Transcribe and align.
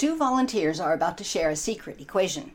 Two 0.00 0.16
volunteers 0.16 0.80
are 0.80 0.94
about 0.94 1.18
to 1.18 1.24
share 1.24 1.50
a 1.50 1.56
secret 1.56 2.00
equation. 2.00 2.52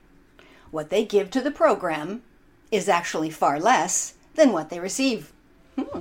What 0.72 0.90
they 0.90 1.06
give 1.06 1.30
to 1.30 1.42
the 1.42 1.52
program 1.52 2.24
is 2.72 2.90
actually 2.90 3.30
far 3.30 3.60
less 3.60 4.16
than 4.34 4.52
what 4.52 4.72
they 4.72 4.80
receive. 4.80 5.32
Hmm. 5.78 6.00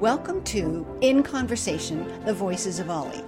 Welcome 0.00 0.42
to 0.46 0.84
In 1.00 1.22
Conversation 1.22 2.12
The 2.24 2.34
Voices 2.34 2.80
of 2.80 2.90
Ollie. 2.90 3.22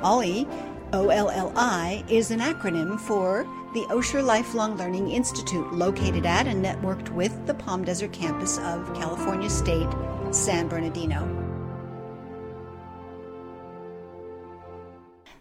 Ollie, 0.00 0.46
O 0.92 1.08
L 1.08 1.28
L 1.30 1.52
I, 1.56 2.04
is 2.08 2.30
an 2.30 2.38
acronym 2.38 3.00
for 3.00 3.42
the 3.74 3.84
Osher 3.90 4.24
Lifelong 4.24 4.76
Learning 4.76 5.10
Institute, 5.10 5.72
located 5.72 6.24
at 6.24 6.46
and 6.46 6.64
networked 6.64 7.08
with 7.08 7.48
the 7.48 7.54
Palm 7.54 7.82
Desert 7.82 8.12
campus 8.12 8.58
of 8.58 8.94
California 8.94 9.50
State, 9.50 9.88
San 10.30 10.68
Bernardino. 10.68 11.37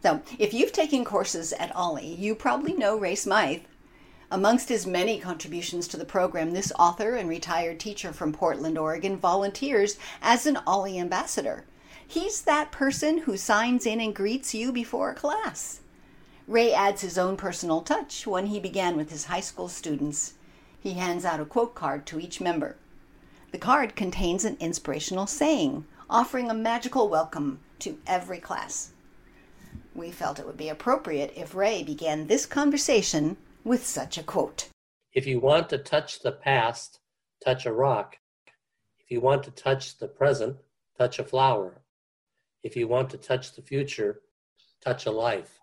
So, 0.08 0.22
if 0.40 0.54
you've 0.54 0.72
taken 0.72 1.04
courses 1.04 1.52
at 1.52 1.76
Ollie, 1.76 2.16
you 2.16 2.34
probably 2.34 2.72
know 2.72 2.98
Ray 2.98 3.14
Smythe. 3.14 3.64
Amongst 4.32 4.70
his 4.70 4.88
many 4.88 5.20
contributions 5.20 5.86
to 5.90 5.98
the 5.98 6.06
program, 6.06 6.52
this 6.52 6.72
author 6.80 7.18
and 7.18 7.28
retired 7.28 7.78
teacher 7.78 8.14
from 8.14 8.32
Portland, 8.32 8.78
Oregon 8.78 9.18
volunteers 9.18 9.98
as 10.22 10.46
an 10.46 10.60
Ollie 10.66 10.98
ambassador. 10.98 11.66
He's 12.08 12.44
that 12.44 12.72
person 12.72 13.18
who 13.18 13.36
signs 13.36 13.86
in 13.86 14.00
and 14.00 14.16
greets 14.16 14.56
you 14.56 14.72
before 14.72 15.12
a 15.12 15.14
class. 15.14 15.82
Ray 16.48 16.72
adds 16.72 17.02
his 17.02 17.18
own 17.18 17.36
personal 17.36 17.82
touch 17.82 18.26
when 18.26 18.46
he 18.46 18.62
began 18.62 18.96
with 18.96 19.12
his 19.12 19.26
high 19.26 19.42
school 19.42 19.68
students. 19.68 20.36
He 20.80 20.94
hands 20.94 21.26
out 21.26 21.42
a 21.42 21.46
quote 21.46 21.76
card 21.76 22.06
to 22.06 22.20
each 22.22 22.40
member. 22.40 22.78
The 23.52 23.58
card 23.58 23.98
contains 23.98 24.46
an 24.46 24.56
inspirational 24.62 25.28
saying, 25.28 25.84
offering 26.10 26.50
a 26.50 26.54
magical 26.54 27.10
welcome 27.10 27.60
to 27.80 27.98
every 28.08 28.40
class. 28.40 28.94
We 29.98 30.12
felt 30.12 30.38
it 30.38 30.46
would 30.46 30.58
be 30.58 30.70
appropriate 30.70 31.34
if 31.36 31.56
Ray 31.56 31.82
began 31.82 32.28
this 32.28 32.46
conversation 32.46 33.36
with 33.64 33.84
such 33.84 34.20
a 34.20 34.24
quote. 34.24 34.70
If 35.12 35.26
you 35.26 35.40
want 35.40 35.70
to 35.70 35.80
touch 35.80 36.20
the 36.20 36.34
past, 36.34 37.00
touch 37.44 37.66
a 37.66 37.74
rock. 37.74 38.16
If 39.00 39.10
you 39.10 39.22
want 39.22 39.42
to 39.46 39.52
touch 39.52 39.98
the 39.98 40.08
present, 40.08 40.58
touch 41.00 41.18
a 41.18 41.24
flower. 41.24 41.82
If 42.62 42.76
you 42.76 42.88
want 42.88 43.10
to 43.10 43.18
touch 43.18 43.56
the 43.56 43.64
future, 43.64 44.22
touch 44.86 45.08
a 45.08 45.12
life. 45.12 45.60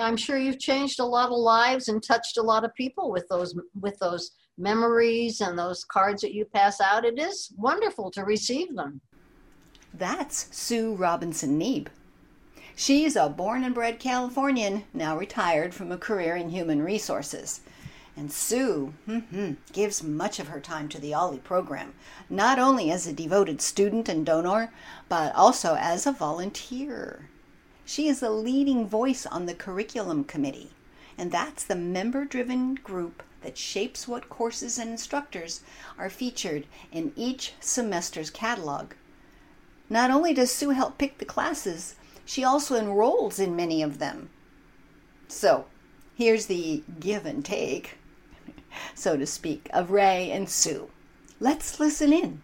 I'm 0.00 0.16
sure 0.16 0.36
you've 0.36 0.58
changed 0.58 0.98
a 0.98 1.04
lot 1.04 1.30
of 1.30 1.38
lives 1.38 1.86
and 1.86 2.02
touched 2.02 2.36
a 2.36 2.42
lot 2.42 2.64
of 2.64 2.74
people 2.74 3.12
with 3.12 3.28
those 3.28 3.54
with 3.80 3.96
those 4.00 4.32
memories 4.56 5.40
and 5.40 5.56
those 5.56 5.84
cards 5.84 6.20
that 6.22 6.34
you 6.34 6.46
pass 6.46 6.80
out. 6.80 7.04
It 7.04 7.20
is 7.20 7.52
wonderful 7.56 8.10
to 8.10 8.24
receive 8.24 8.74
them. 8.74 9.00
That's 9.94 10.48
Sue 10.50 10.96
Robinson 10.96 11.56
Neeb. 11.56 11.86
She's 12.80 13.16
a 13.16 13.28
born 13.28 13.64
and 13.64 13.74
bred 13.74 13.98
Californian, 13.98 14.84
now 14.94 15.18
retired 15.18 15.74
from 15.74 15.90
a 15.90 15.98
career 15.98 16.36
in 16.36 16.50
human 16.50 16.80
resources. 16.80 17.60
And 18.16 18.30
Sue 18.30 18.94
mm-hmm, 19.08 19.54
gives 19.72 20.00
much 20.00 20.38
of 20.38 20.46
her 20.46 20.60
time 20.60 20.88
to 20.90 21.00
the 21.00 21.12
Ollie 21.12 21.38
program, 21.38 21.94
not 22.30 22.60
only 22.60 22.92
as 22.92 23.04
a 23.04 23.12
devoted 23.12 23.60
student 23.60 24.08
and 24.08 24.24
donor, 24.24 24.72
but 25.08 25.34
also 25.34 25.74
as 25.74 26.06
a 26.06 26.12
volunteer. 26.12 27.28
She 27.84 28.06
is 28.06 28.22
a 28.22 28.30
leading 28.30 28.86
voice 28.86 29.26
on 29.26 29.46
the 29.46 29.54
curriculum 29.54 30.22
committee, 30.22 30.70
and 31.18 31.32
that's 31.32 31.64
the 31.64 31.74
member 31.74 32.24
driven 32.24 32.76
group 32.76 33.24
that 33.42 33.58
shapes 33.58 34.06
what 34.06 34.28
courses 34.28 34.78
and 34.78 34.88
instructors 34.88 35.62
are 35.98 36.08
featured 36.08 36.64
in 36.92 37.12
each 37.16 37.54
semester's 37.58 38.30
catalog. 38.30 38.92
Not 39.90 40.12
only 40.12 40.32
does 40.32 40.52
Sue 40.52 40.70
help 40.70 40.96
pick 40.96 41.18
the 41.18 41.24
classes, 41.24 41.96
she 42.28 42.44
also 42.44 42.76
enrolls 42.76 43.38
in 43.38 43.56
many 43.56 43.82
of 43.82 43.98
them. 43.98 44.28
So, 45.28 45.64
here's 46.14 46.44
the 46.44 46.84
give 47.00 47.24
and 47.24 47.42
take, 47.42 47.96
so 48.94 49.16
to 49.16 49.24
speak, 49.24 49.70
of 49.72 49.90
Ray 49.90 50.30
and 50.32 50.46
Sue. 50.46 50.90
Let's 51.40 51.80
listen 51.80 52.12
in. 52.12 52.42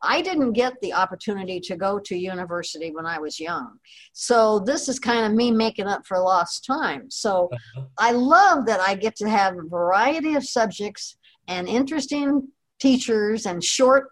I 0.00 0.22
didn't 0.22 0.52
get 0.52 0.74
the 0.80 0.92
opportunity 0.92 1.58
to 1.58 1.76
go 1.76 1.98
to 1.98 2.16
university 2.16 2.92
when 2.92 3.04
I 3.04 3.18
was 3.18 3.40
young. 3.40 3.78
So 4.12 4.60
this 4.60 4.88
is 4.88 5.00
kind 5.00 5.26
of 5.26 5.32
me 5.32 5.50
making 5.50 5.88
up 5.88 6.06
for 6.06 6.20
lost 6.20 6.64
time. 6.64 7.10
So 7.10 7.50
uh-huh. 7.52 7.86
I 7.98 8.12
love 8.12 8.64
that 8.66 8.78
I 8.78 8.94
get 8.94 9.16
to 9.16 9.28
have 9.28 9.58
a 9.58 9.68
variety 9.68 10.36
of 10.36 10.44
subjects 10.44 11.16
and 11.48 11.68
interesting 11.68 12.46
teachers 12.78 13.44
and 13.44 13.62
short 13.62 14.10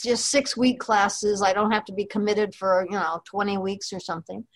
just 0.00 0.26
6 0.26 0.56
week 0.56 0.80
classes. 0.80 1.42
I 1.42 1.52
don't 1.52 1.72
have 1.72 1.84
to 1.86 1.92
be 1.92 2.04
committed 2.04 2.54
for, 2.54 2.86
you 2.88 2.96
know, 2.96 3.20
20 3.26 3.58
weeks 3.58 3.92
or 3.92 4.00
something. 4.00 4.46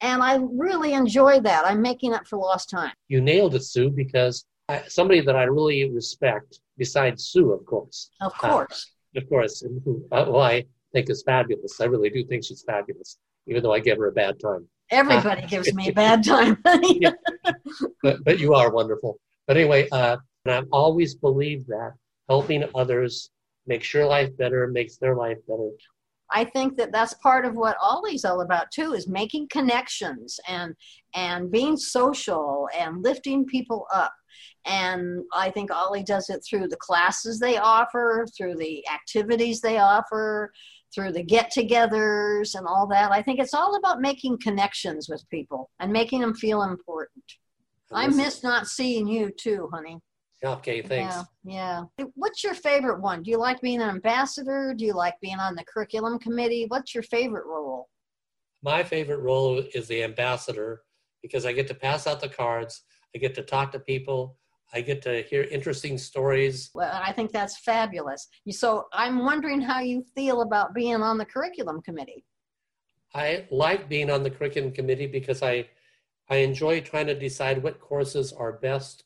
And 0.00 0.22
I 0.22 0.38
really 0.42 0.92
enjoy 0.92 1.40
that. 1.40 1.66
I'm 1.66 1.80
making 1.80 2.12
up 2.12 2.26
for 2.26 2.38
lost 2.38 2.70
time. 2.70 2.92
You 3.08 3.20
nailed 3.20 3.54
it, 3.54 3.64
Sue, 3.64 3.90
because 3.90 4.44
I, 4.68 4.82
somebody 4.88 5.20
that 5.22 5.36
I 5.36 5.44
really 5.44 5.88
respect, 5.90 6.60
besides 6.76 7.28
Sue, 7.28 7.52
of 7.52 7.64
course. 7.64 8.10
Of 8.20 8.32
uh, 8.42 8.48
course. 8.48 8.92
Uh, 9.16 9.20
of 9.20 9.28
course, 9.28 9.64
who, 9.84 10.04
uh, 10.12 10.38
I 10.38 10.66
think 10.92 11.08
is 11.08 11.22
fabulous. 11.22 11.80
I 11.80 11.86
really 11.86 12.10
do 12.10 12.24
think 12.24 12.44
she's 12.44 12.62
fabulous, 12.62 13.16
even 13.46 13.62
though 13.62 13.72
I 13.72 13.80
give 13.80 13.96
her 13.98 14.08
a 14.08 14.12
bad 14.12 14.38
time. 14.38 14.68
Everybody 14.90 15.42
uh, 15.42 15.46
gives 15.46 15.72
me 15.72 15.88
a 15.88 15.92
bad 16.04 16.22
time. 16.22 16.58
yeah. 16.82 17.12
but, 18.02 18.22
but 18.24 18.38
you 18.38 18.54
are 18.54 18.70
wonderful. 18.70 19.18
But 19.46 19.56
anyway, 19.56 19.88
uh, 19.90 20.18
and 20.44 20.54
I've 20.54 20.68
always 20.70 21.14
believed 21.14 21.68
that 21.68 21.92
helping 22.28 22.64
others 22.74 23.30
makes 23.66 23.92
your 23.92 24.06
life 24.06 24.36
better, 24.36 24.66
makes 24.68 24.96
their 24.96 25.14
life 25.14 25.38
better. 25.48 25.70
I 26.30 26.44
think 26.44 26.76
that 26.76 26.92
that's 26.92 27.14
part 27.14 27.44
of 27.44 27.54
what 27.54 27.76
Ollie's 27.80 28.24
all 28.24 28.40
about 28.40 28.70
too 28.72 28.94
is 28.94 29.08
making 29.08 29.48
connections 29.48 30.40
and 30.48 30.74
and 31.14 31.50
being 31.50 31.76
social 31.76 32.68
and 32.76 33.02
lifting 33.02 33.44
people 33.44 33.86
up. 33.94 34.12
And 34.64 35.22
I 35.32 35.50
think 35.50 35.70
Ollie 35.70 36.02
does 36.02 36.28
it 36.28 36.44
through 36.48 36.68
the 36.68 36.76
classes 36.76 37.38
they 37.38 37.58
offer, 37.58 38.26
through 38.36 38.56
the 38.56 38.84
activities 38.92 39.60
they 39.60 39.78
offer, 39.78 40.52
through 40.92 41.12
the 41.12 41.22
get 41.22 41.52
togethers 41.52 42.54
and 42.54 42.66
all 42.66 42.88
that. 42.88 43.12
I 43.12 43.22
think 43.22 43.38
it's 43.38 43.54
all 43.54 43.76
about 43.76 44.00
making 44.00 44.38
connections 44.42 45.08
with 45.08 45.28
people 45.30 45.70
and 45.78 45.92
making 45.92 46.20
them 46.20 46.34
feel 46.34 46.62
important. 46.62 47.24
I 47.92 48.08
miss 48.08 48.42
not 48.42 48.66
seeing 48.66 49.06
you 49.06 49.30
too, 49.30 49.68
honey. 49.72 49.98
Okay, 50.44 50.82
thanks. 50.82 51.16
Yeah, 51.44 51.84
yeah. 51.98 52.06
What's 52.14 52.44
your 52.44 52.54
favorite 52.54 53.00
one? 53.00 53.22
Do 53.22 53.30
you 53.30 53.38
like 53.38 53.60
being 53.60 53.80
an 53.80 53.88
ambassador? 53.88 54.74
Do 54.76 54.84
you 54.84 54.92
like 54.92 55.14
being 55.20 55.38
on 55.38 55.54
the 55.54 55.64
curriculum 55.64 56.18
committee? 56.18 56.66
What's 56.68 56.94
your 56.94 57.02
favorite 57.04 57.46
role? 57.46 57.88
My 58.62 58.82
favorite 58.82 59.20
role 59.20 59.62
is 59.74 59.88
the 59.88 60.02
ambassador 60.02 60.82
because 61.22 61.46
I 61.46 61.52
get 61.52 61.68
to 61.68 61.74
pass 61.74 62.06
out 62.06 62.20
the 62.20 62.28
cards. 62.28 62.82
I 63.14 63.18
get 63.18 63.34
to 63.36 63.42
talk 63.42 63.72
to 63.72 63.80
people. 63.80 64.36
I 64.74 64.80
get 64.80 65.00
to 65.02 65.22
hear 65.22 65.42
interesting 65.44 65.96
stories. 65.96 66.70
Well, 66.74 67.00
I 67.02 67.12
think 67.12 67.32
that's 67.32 67.58
fabulous. 67.60 68.28
So 68.50 68.86
I'm 68.92 69.24
wondering 69.24 69.60
how 69.60 69.80
you 69.80 70.04
feel 70.14 70.42
about 70.42 70.74
being 70.74 71.02
on 71.02 71.18
the 71.18 71.24
curriculum 71.24 71.80
committee. 71.82 72.24
I 73.14 73.46
like 73.50 73.88
being 73.88 74.10
on 74.10 74.22
the 74.22 74.30
curriculum 74.30 74.72
committee 74.72 75.06
because 75.06 75.42
I 75.42 75.68
I 76.28 76.36
enjoy 76.36 76.80
trying 76.80 77.06
to 77.06 77.18
decide 77.18 77.62
what 77.62 77.80
courses 77.80 78.32
are 78.32 78.54
best 78.54 79.04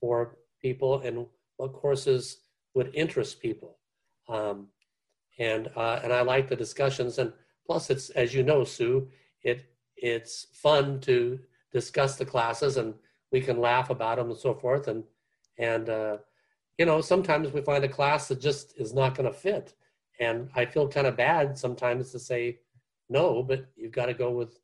for 0.00 0.38
people 0.62 1.00
and 1.00 1.26
what 1.56 1.72
courses 1.72 2.38
would 2.74 2.94
interest 2.94 3.40
people. 3.40 3.78
Um, 4.28 4.68
and 5.38 5.70
uh, 5.76 6.00
and 6.02 6.12
I 6.12 6.22
like 6.22 6.48
the 6.48 6.56
discussions. 6.56 7.18
And 7.18 7.32
plus, 7.66 7.90
it's 7.90 8.10
as 8.10 8.32
you 8.34 8.42
know, 8.42 8.64
Sue, 8.64 9.08
it 9.42 9.64
it's 9.96 10.46
fun 10.52 11.00
to 11.00 11.38
discuss 11.72 12.16
the 12.16 12.24
classes 12.24 12.76
and 12.76 12.94
we 13.30 13.40
can 13.40 13.58
laugh 13.58 13.90
about 13.90 14.18
them 14.18 14.30
and 14.30 14.38
so 14.38 14.54
forth. 14.54 14.88
And 14.88 15.04
and 15.58 15.88
uh, 15.88 16.16
you 16.78 16.86
know, 16.86 17.00
sometimes 17.00 17.52
we 17.52 17.60
find 17.60 17.84
a 17.84 17.88
class 17.88 18.28
that 18.28 18.40
just 18.40 18.78
is 18.78 18.94
not 18.94 19.14
going 19.14 19.30
to 19.30 19.36
fit, 19.36 19.74
and 20.20 20.48
I 20.54 20.64
feel 20.66 20.88
kind 20.88 21.06
of 21.06 21.16
bad 21.16 21.58
sometimes 21.58 22.12
to 22.12 22.18
say 22.18 22.58
no, 23.08 23.42
but 23.42 23.66
you've 23.76 23.92
got 23.92 24.06
to 24.06 24.14
go 24.14 24.30
with 24.30 24.58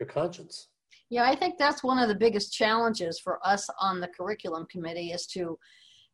your 0.00 0.08
conscience. 0.08 0.68
Yeah, 1.10 1.24
I 1.24 1.36
think 1.36 1.58
that's 1.58 1.84
one 1.84 1.98
of 1.98 2.08
the 2.08 2.14
biggest 2.14 2.52
challenges 2.52 3.20
for 3.20 3.38
us 3.46 3.68
on 3.80 4.00
the 4.00 4.08
curriculum 4.08 4.66
committee 4.70 5.10
is 5.10 5.26
to 5.28 5.58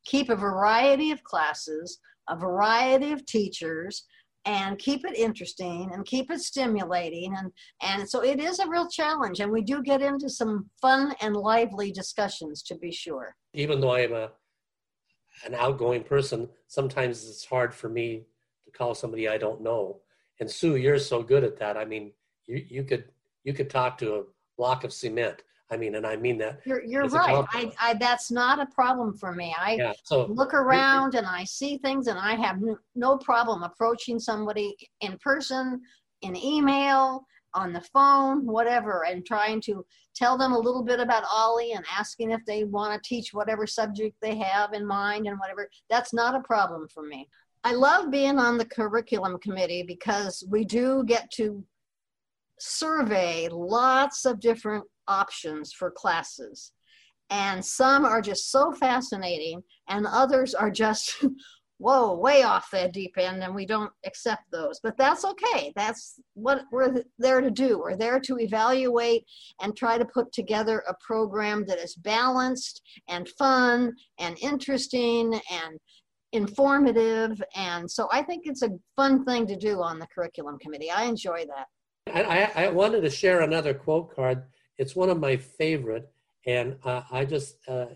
keep 0.05 0.29
a 0.29 0.35
variety 0.35 1.11
of 1.11 1.23
classes, 1.23 1.99
a 2.29 2.35
variety 2.35 3.11
of 3.11 3.25
teachers, 3.25 4.05
and 4.45 4.79
keep 4.79 5.05
it 5.05 5.15
interesting 5.15 5.91
and 5.93 6.05
keep 6.05 6.31
it 6.31 6.41
stimulating. 6.41 7.35
And 7.37 7.51
and 7.81 8.09
so 8.09 8.23
it 8.23 8.39
is 8.39 8.59
a 8.59 8.67
real 8.67 8.87
challenge 8.89 9.39
and 9.39 9.51
we 9.51 9.61
do 9.61 9.83
get 9.83 10.01
into 10.01 10.29
some 10.29 10.69
fun 10.81 11.13
and 11.21 11.35
lively 11.35 11.91
discussions 11.91 12.63
to 12.63 12.75
be 12.75 12.91
sure. 12.91 13.35
Even 13.53 13.79
though 13.79 13.93
i'm 13.93 14.13
a 14.13 14.31
an 15.45 15.55
outgoing 15.55 16.03
person 16.03 16.49
sometimes 16.67 17.27
it's 17.29 17.45
hard 17.45 17.73
for 17.73 17.87
me 17.87 18.23
to 18.65 18.71
call 18.71 18.95
somebody 18.95 19.27
i 19.29 19.37
don't 19.37 19.61
know. 19.61 19.99
And 20.39 20.49
sue 20.49 20.75
you're 20.75 20.97
so 20.97 21.21
good 21.21 21.43
at 21.43 21.57
that. 21.57 21.77
I 21.77 21.85
mean 21.85 22.11
you 22.47 22.65
you 22.67 22.83
could 22.83 23.05
you 23.43 23.53
could 23.53 23.69
talk 23.69 23.97
to 23.99 24.15
a 24.15 24.23
block 24.61 24.83
of 24.83 24.93
cement 24.93 25.41
I 25.71 25.77
mean, 25.77 25.95
and 25.95 26.05
I 26.05 26.17
mean 26.17 26.37
that. 26.39 26.59
You're, 26.65 26.83
you're 26.83 27.07
right. 27.07 27.45
I, 27.53 27.71
I, 27.79 27.93
that's 27.93 28.29
not 28.29 28.59
a 28.59 28.65
problem 28.65 29.17
for 29.17 29.31
me. 29.33 29.55
I 29.57 29.75
yeah, 29.75 29.93
so, 30.03 30.25
look 30.25 30.53
around 30.53 31.15
and 31.15 31.25
I 31.25 31.45
see 31.45 31.77
things, 31.77 32.07
and 32.07 32.19
I 32.19 32.35
have 32.35 32.57
no 32.93 33.17
problem 33.17 33.63
approaching 33.63 34.19
somebody 34.19 34.75
in 34.99 35.17
person, 35.19 35.79
in 36.23 36.35
email, 36.35 37.25
on 37.53 37.71
the 37.71 37.79
phone, 37.93 38.45
whatever, 38.45 39.05
and 39.05 39.25
trying 39.25 39.61
to 39.61 39.85
tell 40.13 40.37
them 40.37 40.51
a 40.51 40.59
little 40.59 40.83
bit 40.83 40.99
about 40.99 41.23
Ollie 41.31 41.71
and 41.71 41.85
asking 41.97 42.31
if 42.31 42.41
they 42.45 42.65
want 42.65 42.91
to 43.01 43.07
teach 43.07 43.33
whatever 43.33 43.65
subject 43.65 44.17
they 44.21 44.35
have 44.37 44.73
in 44.73 44.85
mind 44.85 45.25
and 45.25 45.39
whatever. 45.39 45.69
That's 45.89 46.13
not 46.13 46.35
a 46.35 46.41
problem 46.41 46.89
for 46.93 47.03
me. 47.03 47.29
I 47.63 47.75
love 47.75 48.11
being 48.11 48.39
on 48.39 48.57
the 48.57 48.65
curriculum 48.65 49.37
committee 49.39 49.83
because 49.83 50.43
we 50.49 50.65
do 50.65 51.05
get 51.05 51.31
to 51.35 51.63
survey 52.61 53.47
lots 53.51 54.25
of 54.25 54.39
different 54.39 54.85
options 55.07 55.73
for 55.73 55.91
classes. 55.91 56.71
And 57.29 57.63
some 57.63 58.03
are 58.05 58.21
just 58.21 58.51
so 58.51 58.73
fascinating, 58.73 59.63
and 59.87 60.05
others 60.05 60.53
are 60.53 60.69
just, 60.69 61.25
whoa, 61.77 62.13
way 62.13 62.43
off 62.43 62.69
the 62.71 62.89
deep 62.93 63.17
end, 63.17 63.41
and 63.41 63.55
we 63.55 63.65
don't 63.65 63.91
accept 64.05 64.43
those. 64.51 64.81
But 64.83 64.97
that's 64.97 65.23
okay. 65.23 65.71
That's 65.75 66.19
what 66.33 66.63
we're 66.71 67.03
there 67.17 67.39
to 67.39 67.49
do. 67.49 67.79
We're 67.79 67.95
there 67.95 68.19
to 68.19 68.37
evaluate 68.37 69.23
and 69.61 69.75
try 69.75 69.97
to 69.97 70.05
put 70.05 70.33
together 70.33 70.83
a 70.89 70.95
program 70.99 71.65
that 71.67 71.79
is 71.79 71.95
balanced 71.95 72.81
and 73.07 73.29
fun 73.29 73.93
and 74.19 74.37
interesting 74.41 75.39
and 75.49 75.79
informative. 76.33 77.41
And 77.55 77.89
so 77.89 78.09
I 78.11 78.23
think 78.23 78.43
it's 78.45 78.61
a 78.61 78.77
fun 78.97 79.23
thing 79.23 79.47
to 79.47 79.55
do 79.55 79.81
on 79.81 79.99
the 79.99 80.07
curriculum 80.13 80.57
committee. 80.59 80.91
I 80.91 81.03
enjoy 81.03 81.45
that. 81.47 81.67
I, 82.07 82.51
I, 82.55 82.67
wanted 82.69 83.01
to 83.01 83.09
share 83.09 83.41
another 83.41 83.73
quote 83.73 84.15
card. 84.15 84.43
It's 84.77 84.95
one 84.95 85.09
of 85.09 85.19
my 85.19 85.37
favorite, 85.37 86.11
and 86.45 86.77
uh, 86.83 87.03
I 87.11 87.25
just 87.25 87.57
uh, 87.67 87.87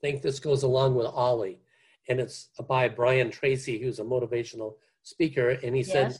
think 0.00 0.22
this 0.22 0.38
goes 0.38 0.62
along 0.62 0.94
with 0.94 1.06
Ollie. 1.06 1.60
And 2.08 2.20
it's 2.20 2.50
by 2.68 2.88
Brian 2.88 3.30
Tracy, 3.30 3.78
who's 3.78 3.98
a 3.98 4.04
motivational 4.04 4.74
speaker. 5.02 5.50
And 5.50 5.74
he 5.74 5.82
yes. 5.82 5.92
said, 5.92 6.16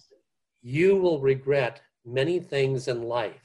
You 0.62 0.96
will 0.96 1.20
regret 1.20 1.80
many 2.04 2.40
things 2.40 2.88
in 2.88 3.02
life, 3.02 3.42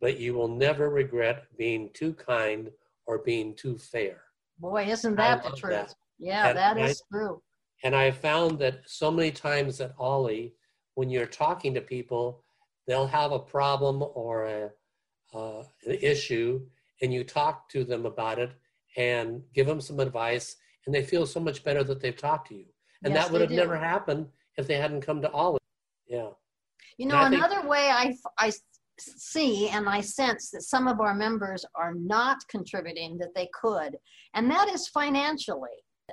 but 0.00 0.18
you 0.18 0.34
will 0.34 0.48
never 0.48 0.90
regret 0.90 1.46
being 1.56 1.90
too 1.94 2.14
kind 2.14 2.70
or 3.06 3.18
being 3.18 3.54
too 3.54 3.78
fair. 3.78 4.22
Boy, 4.58 4.86
isn't 4.86 5.16
that 5.16 5.42
the 5.42 5.50
truth? 5.50 5.72
That. 5.72 5.94
Yeah, 6.18 6.48
and 6.48 6.58
that 6.58 6.78
is 6.78 7.02
I, 7.12 7.16
true. 7.16 7.42
And 7.84 7.96
I 7.96 8.10
found 8.10 8.58
that 8.60 8.80
so 8.86 9.10
many 9.10 9.32
times 9.32 9.80
at 9.80 9.94
Ollie, 9.98 10.54
when 10.94 11.10
you're 11.10 11.26
talking 11.26 11.74
to 11.74 11.80
people, 11.80 12.41
they'll 12.86 13.06
have 13.06 13.32
a 13.32 13.38
problem 13.38 14.02
or 14.14 14.46
a, 14.46 14.70
uh, 15.34 15.62
an 15.86 15.98
issue, 16.00 16.60
and 17.00 17.12
you 17.12 17.24
talk 17.24 17.68
to 17.70 17.84
them 17.84 18.06
about 18.06 18.38
it 18.38 18.52
and 18.96 19.42
give 19.54 19.66
them 19.66 19.80
some 19.80 20.00
advice, 20.00 20.56
and 20.86 20.94
they 20.94 21.02
feel 21.02 21.26
so 21.26 21.40
much 21.40 21.64
better 21.64 21.82
that 21.84 22.00
they've 22.00 22.16
talked 22.16 22.48
to 22.48 22.54
you. 22.54 22.66
And 23.04 23.14
yes, 23.14 23.24
that 23.24 23.32
would 23.32 23.40
have 23.40 23.50
do. 23.50 23.56
never 23.56 23.76
happened 23.76 24.26
if 24.56 24.66
they 24.66 24.76
hadn't 24.76 25.00
come 25.00 25.22
to 25.22 25.28
OLLI. 25.30 25.58
Yeah. 26.06 26.30
You 26.98 27.06
know, 27.06 27.22
another 27.22 27.56
think, 27.56 27.68
way 27.68 27.88
I, 27.90 28.14
I 28.38 28.52
see 28.98 29.68
and 29.68 29.88
I 29.88 30.00
sense 30.02 30.50
that 30.50 30.62
some 30.62 30.86
of 30.86 31.00
our 31.00 31.14
members 31.14 31.64
are 31.74 31.94
not 31.94 32.38
contributing 32.48 33.16
that 33.18 33.34
they 33.34 33.48
could, 33.58 33.96
and 34.34 34.50
that 34.50 34.68
is 34.68 34.88
financially 34.88 35.70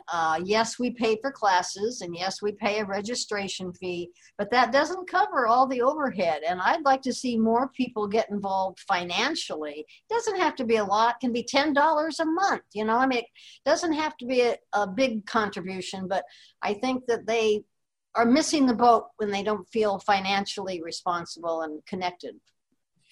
uh, 0.07 0.39
yes, 0.43 0.79
we 0.79 0.91
pay 0.91 1.17
for 1.21 1.31
classes 1.31 2.01
and 2.01 2.15
yes, 2.15 2.41
we 2.41 2.51
pay 2.51 2.79
a 2.79 2.85
registration 2.85 3.73
fee, 3.73 4.09
but 4.37 4.49
that 4.51 4.71
doesn't 4.71 5.09
cover 5.09 5.47
all 5.47 5.67
the 5.67 5.81
overhead. 5.81 6.41
And 6.47 6.61
I'd 6.61 6.85
like 6.85 7.01
to 7.03 7.13
see 7.13 7.37
more 7.37 7.69
people 7.69 8.07
get 8.07 8.29
involved 8.29 8.79
financially. 8.87 9.85
It 9.87 10.13
doesn't 10.13 10.37
have 10.37 10.55
to 10.55 10.65
be 10.65 10.77
a 10.77 10.83
lot, 10.83 11.19
can 11.19 11.31
be 11.31 11.43
$10 11.43 12.19
a 12.19 12.25
month. 12.25 12.63
You 12.73 12.85
know, 12.85 12.97
I 12.97 13.05
mean, 13.05 13.19
it 13.19 13.25
doesn't 13.65 13.93
have 13.93 14.17
to 14.17 14.25
be 14.25 14.41
a, 14.41 14.57
a 14.73 14.87
big 14.87 15.25
contribution, 15.25 16.07
but 16.07 16.23
I 16.61 16.73
think 16.73 17.05
that 17.07 17.27
they 17.27 17.63
are 18.15 18.25
missing 18.25 18.65
the 18.65 18.73
boat 18.73 19.07
when 19.17 19.31
they 19.31 19.43
don't 19.43 19.67
feel 19.69 19.99
financially 19.99 20.81
responsible 20.81 21.61
and 21.61 21.85
connected. 21.85 22.35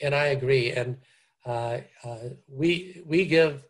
And 0.01 0.13
I 0.13 0.27
agree. 0.27 0.71
And 0.71 0.97
uh, 1.45 1.79
uh, 2.03 2.17
we, 2.47 3.01
we 3.05 3.25
give 3.25 3.63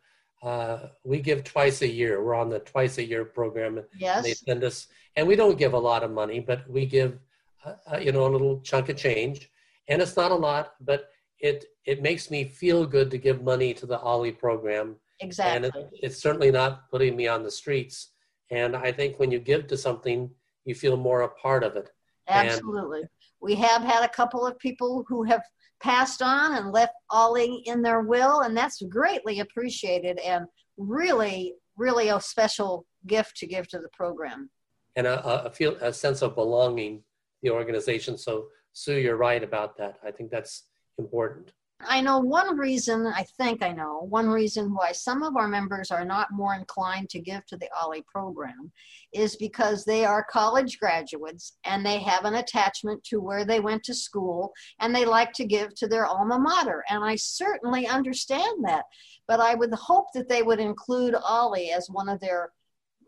uh, 0.44 0.88
we 1.04 1.20
give 1.20 1.44
twice 1.44 1.82
a 1.82 1.88
year. 1.88 2.24
We're 2.24 2.36
on 2.36 2.50
the 2.50 2.60
twice 2.60 2.98
a 2.98 3.04
year 3.04 3.26
program. 3.26 3.84
Yes. 3.98 4.24
They 4.24 4.34
send 4.34 4.64
us, 4.64 4.88
and 5.16 5.28
we 5.28 5.36
don't 5.36 5.58
give 5.58 5.74
a 5.74 5.80
lot 5.80 6.04
of 6.04 6.12
money, 6.12 6.40
but 6.40 6.70
we 6.70 6.86
give, 6.86 7.20
uh, 7.66 7.74
uh, 7.92 7.98
you 7.98 8.12
know, 8.12 8.28
a 8.28 8.30
little 8.30 8.60
chunk 8.62 8.90
of 8.90 8.98
change, 8.98 9.50
and 9.88 10.02
it's 10.02 10.16
not 10.16 10.32
a 10.32 10.36
lot, 10.36 10.74
but 10.82 11.10
it 11.40 11.66
it 11.86 12.02
makes 12.02 12.30
me 12.30 12.44
feel 12.44 12.86
good 12.86 13.10
to 13.12 13.18
give 13.18 13.44
money 13.44 13.74
to 13.74 13.86
the 13.86 14.00
OLLI 14.00 14.38
program. 14.38 14.96
Exactly. 15.20 15.56
And 15.56 15.76
it, 15.76 15.90
it's 16.04 16.22
certainly 16.22 16.52
not 16.52 16.90
putting 16.92 17.16
me 17.16 17.28
on 17.28 17.44
the 17.44 17.52
streets. 17.52 18.12
And 18.52 18.76
I 18.76 18.92
think 18.92 19.20
when 19.20 19.32
you 19.32 19.40
give 19.40 19.68
to 19.68 19.78
something, 19.78 20.30
you 20.66 20.76
feel 20.76 20.98
more 20.98 21.22
a 21.22 21.30
part 21.30 21.64
of 21.64 21.76
it. 21.76 21.90
Absolutely. 22.28 23.00
And, 23.02 23.10
we 23.40 23.56
have 23.56 23.84
had 23.84 24.04
a 24.04 24.10
couple 24.10 24.46
of 24.46 24.58
people 24.58 25.06
who 25.08 25.24
have 25.24 25.44
passed 25.82 26.22
on 26.22 26.56
and 26.56 26.72
left 26.72 26.94
OLLI 27.12 27.62
in 27.66 27.82
their 27.82 28.02
will, 28.02 28.42
and 28.42 28.56
that's 28.56 28.82
greatly 28.84 29.40
appreciated 29.40 30.20
and 30.20 30.46
really, 30.78 31.54
really 31.76 32.10
a 32.10 32.20
special 32.20 32.86
gift 33.06 33.38
to 33.38 33.48
give 33.48 33.68
to 33.70 33.80
the 33.80 33.90
program. 33.94 34.50
And 34.96 35.06
a, 35.08 35.46
a 35.46 35.52
feel 35.52 35.76
a 35.82 35.94
sense 35.94 36.22
of 36.22 36.36
belonging 36.36 37.04
the 37.44 37.52
organization. 37.52 38.18
So 38.18 38.48
Sue, 38.74 38.98
you're 38.98 39.18
right 39.18 39.44
about 39.44 39.78
that. 39.78 39.98
I 40.06 40.12
think 40.12 40.32
that's 40.32 40.64
important. 40.98 41.54
I 41.80 42.02
know 42.02 42.18
one 42.18 42.58
reason, 42.58 43.06
I 43.06 43.24
think 43.38 43.62
I 43.62 43.72
know, 43.72 44.08
one 44.10 44.28
reason 44.30 44.74
why 44.74 44.92
some 44.94 45.22
of 45.22 45.36
our 45.36 45.48
members 45.48 45.92
are 45.92 46.06
not 46.06 46.32
more 46.32 46.56
inclined 46.56 47.10
to 47.12 47.20
give 47.20 47.46
to 47.48 47.58
the 47.58 47.70
OLLI 47.80 48.04
program 48.08 48.72
is 49.14 49.36
because 49.36 49.86
they 49.86 50.04
are 50.04 50.26
college 50.28 50.80
graduates 50.80 51.58
and 51.66 51.86
they 51.86 52.00
have 52.00 52.26
an 52.26 52.36
attachment 52.36 53.04
to 53.06 53.22
where 53.22 53.46
they 53.46 53.60
went 53.60 53.84
to 53.84 53.94
school 53.94 54.54
and 54.80 54.94
they 54.94 55.06
like 55.06 55.34
to 55.34 55.46
give 55.46 55.76
to 55.76 55.88
their 55.88 56.08
alma 56.08 56.40
mater. 56.40 56.84
And 56.90 57.04
I 57.04 57.16
certainly 57.16 57.86
understand 57.86 58.66
that. 58.66 58.86
But 59.28 59.40
I 59.40 59.54
would 59.54 59.74
hope 59.74 60.08
that 60.16 60.30
they 60.30 60.42
would 60.42 60.60
include 60.60 61.14
OLLI 61.14 61.70
as 61.70 61.90
one 61.92 62.10
of 62.10 62.20
their 62.20 62.54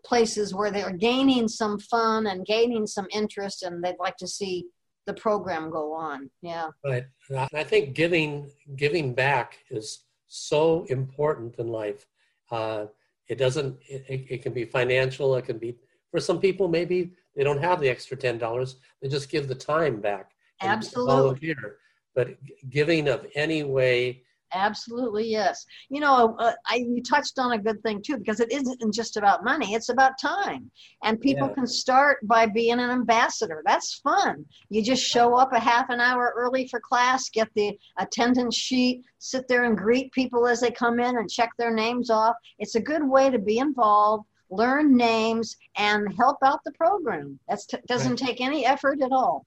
places 0.05 0.53
where 0.53 0.69
they're 0.69 0.91
gaining 0.91 1.47
some 1.47 1.79
fun 1.79 2.27
and 2.27 2.45
gaining 2.45 2.85
some 2.85 3.07
interest 3.11 3.63
and 3.63 3.83
they'd 3.83 3.99
like 3.99 4.17
to 4.17 4.27
see 4.27 4.65
the 5.09 5.21
program 5.21 5.71
go 5.71 5.91
on. 5.91 6.29
Yeah. 6.41 6.69
Right. 6.85 7.05
I 7.53 7.63
think 7.63 7.95
giving 7.95 8.51
giving 8.75 9.13
back 9.13 9.57
is 9.71 10.05
so 10.27 10.85
important 10.89 11.55
in 11.57 11.67
life. 11.67 12.05
Uh, 12.51 12.85
it 13.27 13.37
doesn't. 13.37 13.77
It, 13.87 14.25
it 14.33 14.43
can 14.43 14.53
be 14.53 14.65
financial. 14.65 15.35
It 15.35 15.45
can 15.45 15.57
be 15.57 15.75
for 16.11 16.19
some 16.19 16.39
people. 16.39 16.67
Maybe 16.67 17.13
they 17.35 17.43
don't 17.43 17.61
have 17.61 17.79
the 17.79 17.89
extra 17.89 18.15
ten 18.15 18.37
dollars. 18.37 18.75
They 19.01 19.09
just 19.09 19.31
give 19.31 19.47
the 19.47 19.55
time 19.55 19.99
back. 19.99 20.31
Absolutely. 20.61 21.15
Volunteer. 21.15 21.77
But 22.13 22.27
giving 22.69 23.07
of 23.07 23.25
any 23.33 23.63
way 23.63 24.23
Absolutely, 24.53 25.27
yes. 25.27 25.65
You 25.89 26.01
know, 26.01 26.35
uh, 26.39 26.53
I, 26.65 26.77
you 26.77 27.03
touched 27.03 27.37
on 27.37 27.51
a 27.51 27.57
good 27.57 27.81
thing 27.83 28.01
too, 28.01 28.17
because 28.17 28.39
it 28.39 28.51
isn't 28.51 28.93
just 28.93 29.15
about 29.15 29.43
money, 29.43 29.73
it's 29.73 29.89
about 29.89 30.19
time. 30.19 30.71
And 31.03 31.21
people 31.21 31.47
yeah. 31.47 31.53
can 31.53 31.67
start 31.67 32.17
by 32.27 32.47
being 32.47 32.79
an 32.79 32.89
ambassador. 32.89 33.61
That's 33.65 33.99
fun. 33.99 34.45
You 34.69 34.81
just 34.83 35.03
show 35.03 35.35
up 35.35 35.53
a 35.53 35.59
half 35.59 35.89
an 35.89 35.99
hour 35.99 36.33
early 36.35 36.67
for 36.67 36.79
class, 36.79 37.29
get 37.29 37.49
the 37.55 37.77
attendance 37.99 38.55
sheet, 38.55 39.03
sit 39.19 39.47
there 39.47 39.65
and 39.65 39.77
greet 39.77 40.11
people 40.13 40.47
as 40.47 40.61
they 40.61 40.71
come 40.71 40.99
in 40.99 41.17
and 41.17 41.29
check 41.29 41.51
their 41.57 41.73
names 41.73 42.09
off. 42.09 42.35
It's 42.57 42.75
a 42.75 42.81
good 42.81 43.07
way 43.07 43.29
to 43.29 43.37
be 43.37 43.59
involved, 43.59 44.25
learn 44.49 44.97
names, 44.97 45.57
and 45.77 46.11
help 46.17 46.37
out 46.43 46.61
the 46.65 46.71
program. 46.71 47.39
That 47.47 47.59
t- 47.69 47.77
doesn't 47.87 48.19
right. 48.19 48.29
take 48.29 48.41
any 48.41 48.65
effort 48.65 49.01
at 49.01 49.11
all. 49.11 49.45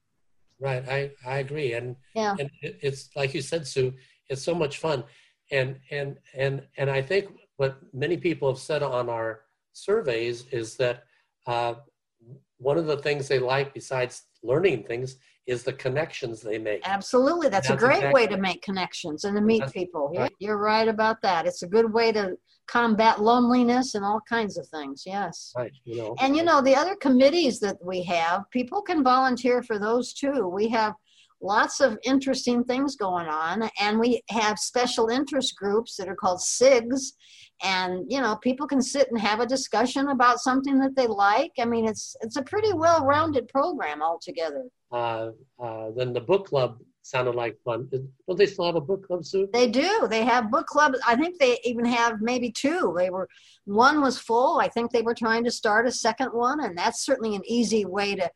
Right, 0.61 0.89
I, 0.89 1.11
I 1.27 1.39
agree. 1.39 1.73
And, 1.73 1.97
yeah. 2.15 2.37
and 2.39 2.49
it's 2.63 3.11
like 3.17 3.35
you 3.35 3.43
said, 3.43 3.67
Sue 3.67 3.93
it's 4.29 4.43
so 4.43 4.55
much 4.55 4.79
fun. 4.79 5.05
And 5.51 5.79
and 5.91 6.17
and 6.35 6.63
and 6.79 6.89
i 6.89 7.03
think 7.03 7.29
what 7.57 7.79
many 7.93 8.17
people 8.17 8.49
have 8.49 8.59
said 8.59 8.83
on 8.83 9.09
our 9.09 9.43
surveys 9.73 10.47
is 10.51 10.77
that 10.77 11.05
uh, 11.47 11.75
one 12.59 12.79
of 12.79 12.87
the 12.87 12.97
things 12.97 13.29
they 13.29 13.39
like 13.39 13.75
besides 13.75 14.23
learning 14.43 14.85
things 14.85 15.17
is 15.47 15.65
the 15.65 15.73
connections 15.73 16.41
they 16.41 16.59
make. 16.59 16.81
Absolutely. 16.85 17.49
That's, 17.49 17.69
that's 17.69 17.83
a 17.83 17.85
great 17.85 17.97
exactly. 17.97 18.23
way 18.23 18.27
to 18.29 18.37
make 18.37 18.63
connections 18.63 19.25
and 19.25 19.35
to 19.37 19.41
meet 19.41 19.61
that's 19.61 19.73
people 19.73 20.13
right. 20.17 20.33
you're 20.39 20.59
right 20.59 20.87
about 20.87 21.21
that. 21.23 21.47
It's 21.47 21.63
a 21.63 21.69
good 21.69 21.93
way 21.93 22.13
to 22.13 22.37
combat 22.69 23.21
loneliness 23.21 23.97
and 23.97 24.05
all 24.05 24.21
kinds 24.29 24.57
of 24.57 24.69
things. 24.69 25.03
Yes. 25.05 25.53
Right 25.57 25.73
you 25.85 25.97
know. 25.97 26.15
And 26.21 26.37
you 26.37 26.45
know 26.45 26.63
the 26.63 26.77
other 26.77 26.95
committees 26.95 27.59
that 27.61 27.77
we 27.85 28.05
have 28.05 28.49
people 28.51 28.83
can 28.83 29.03
volunteer 29.03 29.63
for 29.63 29.81
those 29.81 30.13
too. 30.13 30.47
We 30.47 30.69
have 30.69 30.95
lots 31.43 31.81
of 31.81 31.99
interesting 32.05 32.65
things 32.65 32.97
going 32.97 33.27
on 33.27 33.69
and 33.81 33.99
we 33.99 34.23
have 34.31 34.59
special 34.59 35.09
interest 35.09 35.57
groups 35.57 35.97
that 35.97 36.09
are 36.09 36.15
called 36.15 36.39
sigs 36.39 37.13
and 37.63 38.05
you 38.09 38.21
know 38.21 38.37
people 38.37 38.67
can 38.67 38.83
sit 38.83 39.09
and 39.11 39.21
have 39.21 39.41
a 39.41 39.47
discussion 39.47 40.09
about 40.09 40.41
something 40.41 40.79
that 40.79 40.97
they 40.97 41.07
like. 41.07 41.53
I 41.59 41.65
mean 41.65 41.87
it's 41.87 42.17
it's 42.21 42.37
a 42.37 42.43
pretty 42.43 42.73
well-rounded 42.73 43.49
program 43.49 44.03
altogether. 44.03 44.65
Uh, 44.91 45.31
uh, 45.63 45.91
then 45.97 46.13
the 46.13 46.21
book 46.21 46.47
club 46.47 46.79
sounded 47.03 47.35
like 47.35 47.57
fun. 47.65 47.89
Don't 47.91 48.39
they 48.39 48.47
still 48.47 48.67
have 48.67 48.77
a 48.77 48.81
book 48.81 49.07
club 49.07 49.25
soon 49.25 49.49
they 49.53 49.69
do. 49.69 50.07
They 50.09 50.25
have 50.25 50.51
book 50.51 50.67
club 50.67 50.95
i 51.07 51.17
think 51.17 51.39
they 51.39 51.59
even 51.65 51.85
have 51.85 52.21
maybe 52.21 52.51
two. 52.51 52.95
They 52.97 53.11
were 53.11 53.29
one 53.65 54.01
was 54.01 54.19
full. 54.19 54.59
I 54.59 54.69
think 54.69 54.91
they 54.91 55.03
were 55.03 55.15
trying 55.15 55.45
to 55.45 55.51
start 55.51 55.87
a 55.87 55.93
second 55.93 56.29
one 56.29 56.65
and 56.65 56.77
that's 56.77 57.05
certainly 57.05 57.37
an 57.37 57.43
easy 57.47 57.85
way 57.85 58.15
to 58.17 58.31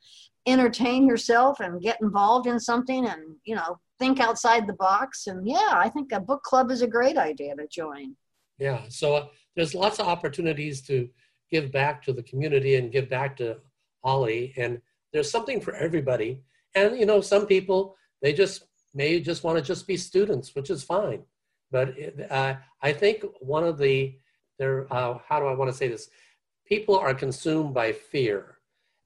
entertain 0.46 1.06
yourself 1.06 1.60
and 1.60 1.80
get 1.80 2.00
involved 2.00 2.46
in 2.46 2.60
something 2.60 3.06
and 3.06 3.36
you 3.44 3.54
know 3.54 3.78
think 3.98 4.20
outside 4.20 4.66
the 4.66 4.74
box. 4.74 5.26
And 5.26 5.46
yeah, 5.48 5.72
I 5.72 5.88
think 5.88 6.12
a 6.12 6.20
book 6.20 6.42
club 6.42 6.70
is 6.70 6.82
a 6.82 6.86
great 6.86 7.16
idea 7.16 7.56
to 7.56 7.66
join. 7.66 8.14
Yeah. 8.58 8.82
So 8.88 9.14
uh, 9.14 9.26
there's 9.54 9.74
lots 9.74 9.98
of 9.98 10.06
opportunities 10.06 10.82
to 10.82 11.08
give 11.50 11.70
back 11.72 12.02
to 12.02 12.12
the 12.12 12.22
community 12.22 12.76
and 12.76 12.92
give 12.92 13.08
back 13.08 13.36
to 13.36 13.58
OLLI. 14.04 14.52
And 14.56 14.80
there's 15.12 15.30
something 15.30 15.60
for 15.60 15.74
everybody. 15.74 16.42
And, 16.74 16.98
you 16.98 17.06
know, 17.06 17.20
some 17.20 17.46
people, 17.46 17.96
they 18.22 18.32
just 18.32 18.64
may 18.94 19.20
just 19.20 19.44
want 19.44 19.58
to 19.58 19.64
just 19.64 19.86
be 19.86 19.96
students, 19.96 20.54
which 20.54 20.70
is 20.70 20.82
fine. 20.82 21.22
But 21.70 21.94
uh, 22.30 22.54
I 22.82 22.92
think 22.92 23.24
one 23.40 23.64
of 23.64 23.78
the, 23.78 24.16
there, 24.58 24.86
uh, 24.92 25.18
how 25.26 25.40
do 25.40 25.46
I 25.46 25.54
want 25.54 25.70
to 25.70 25.76
say 25.76 25.88
this? 25.88 26.08
People 26.66 26.98
are 26.98 27.14
consumed 27.14 27.74
by 27.74 27.92
fear. 27.92 28.55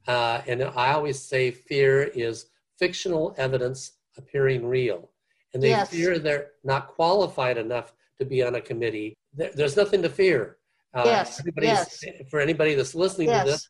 Uh, 0.07 0.43
and 0.47 0.63
I 0.63 0.93
always 0.93 1.21
say 1.21 1.51
fear 1.51 2.05
is 2.05 2.47
fictional 2.79 3.35
evidence 3.37 3.93
appearing 4.17 4.67
real. 4.67 5.11
And 5.53 5.63
they 5.63 5.71
Yes. 5.71 5.91
fear 5.91 6.19
they're 6.19 6.53
not 6.65 6.89
qualified 6.89 7.59
enough 7.59 7.93
to 8.19 8.25
be 8.25 8.43
on 8.43 8.55
a 8.55 8.61
committee. 8.61 9.17
There, 9.35 9.51
there's 9.55 9.77
nothing 9.77 10.03
to 10.03 10.09
fear. 10.09 10.57
Uh, 10.95 11.03
Yes, 11.07 11.39
everybody's- 11.41 12.05
For 12.31 12.41
anybody 12.41 12.75
that's 12.75 12.95
listening 12.95 13.29
to 13.29 13.51
this, 13.51 13.69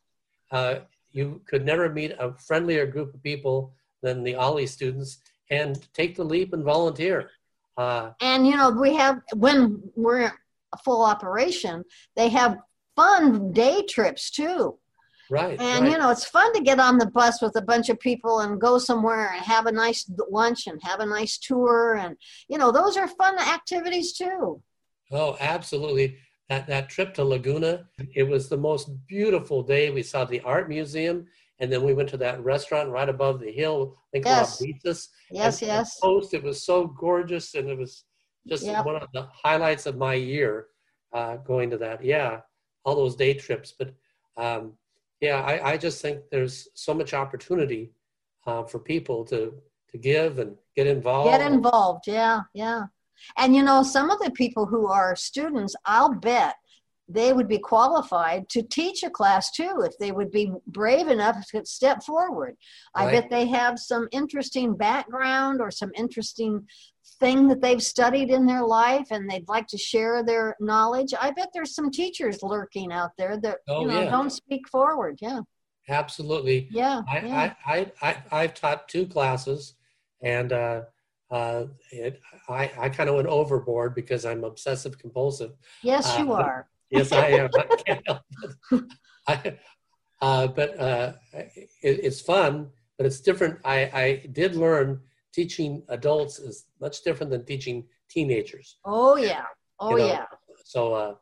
uh, 0.51 0.79
you 1.11 1.41
could 1.45 1.65
never 1.65 1.89
meet 1.89 2.11
a 2.17 2.33
friendlier 2.37 2.85
group 2.85 3.13
of 3.13 3.21
people 3.21 3.73
than 4.01 4.23
the 4.23 4.35
OLLI 4.35 4.65
students 4.67 5.19
and 5.49 5.87
take 5.93 6.15
the 6.15 6.23
leap 6.23 6.53
and 6.53 6.63
volunteer. 6.63 7.29
Uh, 7.77 8.11
And 8.21 8.47
you 8.47 8.55
know, 8.55 8.71
we 8.71 8.95
have 8.95 9.21
when 9.35 9.91
we're 9.95 10.31
a 10.73 10.77
full 10.83 11.03
operation, 11.03 11.83
they 12.15 12.29
have 12.29 12.57
fun 12.95 13.51
day 13.51 13.83
trips 13.83 14.31
too. 14.31 14.79
Right. 15.31 15.59
And 15.59 15.85
right. 15.85 15.91
you 15.91 15.97
know, 15.97 16.11
it's 16.11 16.25
fun 16.25 16.53
to 16.53 16.61
get 16.61 16.79
on 16.79 16.99
the 16.99 17.07
bus 17.07 17.41
with 17.41 17.55
a 17.55 17.61
bunch 17.61 17.89
of 17.89 17.99
people 17.99 18.41
and 18.41 18.61
go 18.61 18.77
somewhere 18.77 19.31
and 19.33 19.43
have 19.43 19.65
a 19.65 19.71
nice 19.71 20.09
lunch 20.29 20.67
and 20.67 20.79
have 20.83 20.99
a 20.99 21.05
nice 21.05 21.37
tour 21.39 21.95
and 21.95 22.15
you 22.47 22.57
know, 22.57 22.71
those 22.71 22.97
are 22.97 23.07
fun 23.07 23.39
activities 23.39 24.13
too. 24.13 24.61
Oh, 25.11 25.37
absolutely. 25.39 26.17
That, 26.49 26.67
that 26.67 26.89
trip 26.89 27.13
to 27.13 27.23
Laguna, 27.23 27.87
it 28.13 28.23
was 28.23 28.49
the 28.49 28.57
most 28.57 28.89
beautiful 29.07 29.63
day. 29.63 29.89
We 29.89 30.03
saw 30.03 30.25
the 30.25 30.41
art 30.41 30.67
museum, 30.67 31.27
and 31.59 31.71
then 31.71 31.81
we 31.81 31.93
went 31.93 32.09
to 32.09 32.17
that 32.17 32.43
restaurant 32.43 32.89
right 32.89 33.07
above 33.07 33.39
the 33.39 33.51
hill. 33.51 33.95
I 33.97 34.07
think 34.11 34.25
Yes. 34.25 34.61
Yes, 35.31 35.61
And 35.61 35.67
yes. 35.67 35.99
Post, 36.01 36.33
it 36.33 36.43
was 36.43 36.65
so 36.65 36.87
gorgeous, 36.87 37.55
and 37.55 37.69
it 37.69 37.77
was 37.77 38.03
just 38.47 38.65
Yep. 38.65 38.85
one 38.85 38.95
of 38.97 39.07
the 39.13 39.29
highlights 39.31 39.85
of 39.85 39.95
my 39.97 40.15
year 40.15 40.67
uh, 41.13 41.37
going 41.37 41.69
to 41.69 41.77
that. 41.77 42.03
Yeah, 42.03 42.41
all 42.83 42.95
those 42.95 43.15
day 43.15 43.33
trips. 43.33 43.73
But 43.77 43.93
um, 44.35 44.73
yeah, 45.21 45.41
I, 45.41 45.73
I 45.73 45.77
just 45.77 46.01
think 46.01 46.21
there's 46.31 46.67
so 46.73 46.93
much 46.93 47.13
opportunity 47.13 47.91
uh, 48.47 48.63
for 48.63 48.79
people 48.79 49.23
to 49.25 49.53
to 49.91 49.97
give 49.97 50.39
and 50.39 50.55
get 50.75 50.87
involved. 50.87 51.29
Get 51.29 51.51
involved, 51.51 52.07
yeah, 52.07 52.41
yeah. 52.53 52.85
And 53.37 53.55
you 53.55 53.61
know, 53.61 53.83
some 53.83 54.09
of 54.09 54.19
the 54.19 54.31
people 54.31 54.65
who 54.65 54.87
are 54.87 55.15
students, 55.15 55.75
I'll 55.85 56.13
bet 56.13 56.55
they 57.13 57.33
would 57.33 57.47
be 57.47 57.57
qualified 57.59 58.47
to 58.49 58.61
teach 58.61 59.03
a 59.03 59.09
class 59.09 59.51
too 59.51 59.81
if 59.83 59.97
they 59.97 60.11
would 60.11 60.31
be 60.31 60.51
brave 60.67 61.07
enough 61.07 61.37
to 61.51 61.65
step 61.65 62.03
forward. 62.03 62.55
I 62.95 63.05
Right. 63.05 63.11
bet 63.21 63.29
they 63.29 63.47
have 63.47 63.79
some 63.79 64.07
interesting 64.11 64.75
background 64.75 65.61
or 65.61 65.71
some 65.71 65.91
interesting 65.95 66.67
thing 67.19 67.47
that 67.49 67.61
they've 67.61 67.83
studied 67.83 68.29
in 68.31 68.45
their 68.45 68.63
life 68.65 69.07
and 69.11 69.29
they'd 69.29 69.47
like 69.47 69.67
to 69.67 69.77
share 69.77 70.23
their 70.23 70.55
knowledge. 70.59 71.13
I 71.19 71.31
bet 71.31 71.49
there's 71.53 71.75
some 71.75 71.91
teachers 71.91 72.41
lurking 72.41 72.91
out 72.91 73.11
there 73.17 73.37
that 73.41 73.59
Oh, 73.67 73.81
you 73.81 73.87
know 73.87 74.01
yeah. 74.01 74.09
don't 74.09 74.29
speak 74.31 74.67
forward. 74.69 75.19
Yeah. 75.21 75.41
Absolutely. 75.89 76.67
Yeah. 76.71 77.01
I, 77.09 77.19
yeah. 77.19 77.53
I, 77.65 77.75
I, 77.75 77.91
I, 78.09 78.23
I've 78.43 78.53
taught 78.53 78.87
two 78.87 79.05
classes, 79.07 79.73
and 80.21 80.53
uh, 80.53 80.81
uh, 81.31 81.65
it, 81.91 82.21
I, 82.47 82.71
I 82.79 82.89
kind 82.89 83.09
of 83.09 83.15
went 83.15 83.27
overboard 83.27 83.95
because 83.95 84.25
I'm 84.25 84.43
obsessive 84.43 84.97
compulsive. 84.99 85.51
yes, 85.83 86.17
you 86.19 86.31
uh, 86.33 86.37
are. 86.37 86.69
Yes, 86.91 87.11
I 87.11 87.27
am. 87.27 87.49
I 87.57 87.75
can't 87.85 88.01
help 88.05 88.21
it. 88.43 88.83
I, 89.27 89.57
uh, 90.21 90.47
but 90.47 90.79
uh, 90.79 91.13
it, 91.33 91.69
it's 91.81 92.21
fun, 92.21 92.69
but 92.97 93.05
it's 93.05 93.21
different. 93.21 93.59
I, 93.65 93.77
I 93.93 94.25
did 94.31 94.55
learn 94.55 94.99
teaching 95.33 95.83
adults 95.87 96.37
is 96.39 96.65
much 96.79 97.03
different 97.03 97.31
than 97.31 97.45
teaching 97.45 97.85
teenagers. 98.09 98.77
Oh 98.85 99.15
yeah. 99.15 99.45
Oh 99.79 99.91
you 99.91 99.97
know, 99.97 100.07
yeah. 100.07 100.25
So 100.65 100.93
uh, 100.93 101.15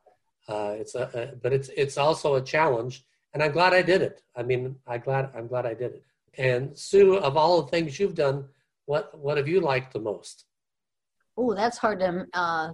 uh, 0.47 0.75
it's 0.77 0.95
a, 0.95 1.09
a, 1.13 1.35
but 1.35 1.53
it's 1.53 1.69
it's 1.69 1.97
also 1.97 2.35
a 2.35 2.41
challenge, 2.41 3.05
and 3.33 3.43
I'm 3.43 3.51
glad 3.51 3.73
I 3.73 3.83
did 3.83 4.01
it. 4.01 4.23
I 4.35 4.43
mean, 4.43 4.75
I 4.87 4.97
glad 4.97 5.29
I'm 5.35 5.47
glad 5.47 5.65
I 5.65 5.75
did 5.75 5.93
it. 5.93 6.03
And 6.37 6.77
Sue, 6.77 7.17
of 7.17 7.37
all 7.37 7.61
the 7.61 7.67
things 7.69 7.99
you've 7.99 8.15
done, 8.15 8.45
what 8.85 9.17
what 9.17 9.37
have 9.37 9.47
you 9.47 9.61
liked 9.61 9.93
the 9.93 9.99
most? 9.99 10.45
Oh, 11.37 11.53
that's 11.53 11.77
hard 11.77 11.99
to 11.99 12.25
uh, 12.33 12.73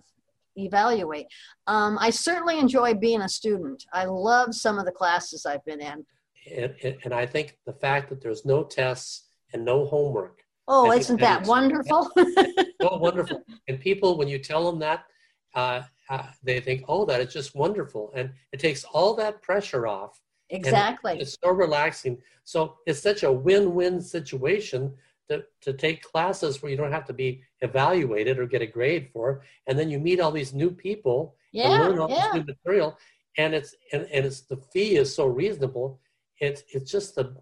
evaluate. 0.55 1.27
Um, 1.67 1.97
I 2.00 2.09
certainly 2.09 2.59
enjoy 2.59 2.93
being 2.93 3.21
a 3.21 3.29
student. 3.29 3.85
I 3.93 4.05
love 4.05 4.53
some 4.53 4.79
of 4.79 4.85
the 4.85 4.91
classes 4.91 5.45
I've 5.45 5.65
been 5.65 5.81
in. 5.81 6.05
And, 6.51 6.75
and- 7.03 7.13
I 7.13 7.25
think 7.25 7.57
the 7.65 7.74
fact 7.74 8.09
that 8.09 8.21
there's 8.21 8.45
no 8.45 8.63
tests 8.63 9.24
and 9.53 9.65
no 9.65 9.85
homework, 9.85 10.41
Oh, 10.67 10.91
isn't 10.91 11.19
that 11.19 11.43
that 11.43 11.47
wonderful? 11.47 12.09
so 12.81 12.97
wonderful. 12.97 13.43
And 13.67 13.79
people, 13.79 14.17
when 14.17 14.27
you 14.27 14.39
tell 14.39 14.69
them 14.69 14.79
that, 14.79 15.05
uh, 15.53 15.83
uh, 16.09 16.27
they 16.43 16.59
think, 16.59 16.83
"Oh, 16.88 17.05
that 17.05 17.21
is 17.21 17.31
just 17.31 17.55
wonderful," 17.55 18.12
and 18.15 18.31
it 18.51 18.59
takes 18.59 18.83
all 18.83 19.13
that 19.15 19.41
pressure 19.41 19.85
off. 19.88 20.19
exactly. 20.50 21.19
It's 21.19 21.38
so 21.43 21.51
relaxing. 21.51 22.17
So 22.43 22.77
it's 22.85 23.00
such 23.00 23.24
a 23.24 23.31
win-win 23.31 24.01
situation 24.01 24.93
to, 25.29 25.44
to 25.62 25.74
take 25.74 26.01
classes 26.03 26.62
where 26.62 26.72
you 26.72 26.77
don't 26.77 26.91
have 26.91 27.05
to 27.05 27.13
be 27.13 27.41
evaluated 27.62 28.38
or 28.39 28.46
get 28.46 28.62
a 28.62 28.67
grade 28.67 29.10
for, 29.12 29.44
and 29.67 29.77
then 29.77 29.89
you 29.89 30.00
meet 30.00 30.20
all 30.20 30.32
these 30.32 30.53
new 30.53 30.72
people 30.72 31.36
and 31.53 31.74
Yeah, 31.74 31.79
learn 31.82 32.00
all 32.00 32.10
yeah. 32.10 32.15
this 32.34 32.34
new 32.36 32.44
material, 32.53 32.98
and 33.38 33.53
it's 33.53 33.75
and, 33.94 34.08
and 34.13 34.25
it's 34.25 34.41
the 34.41 34.58
fee 34.72 34.98
is 34.98 35.13
so 35.13 35.25
reasonable. 35.25 36.00
It's 36.39 36.63
it's 36.74 36.91
just 36.91 37.15
the 37.15 37.36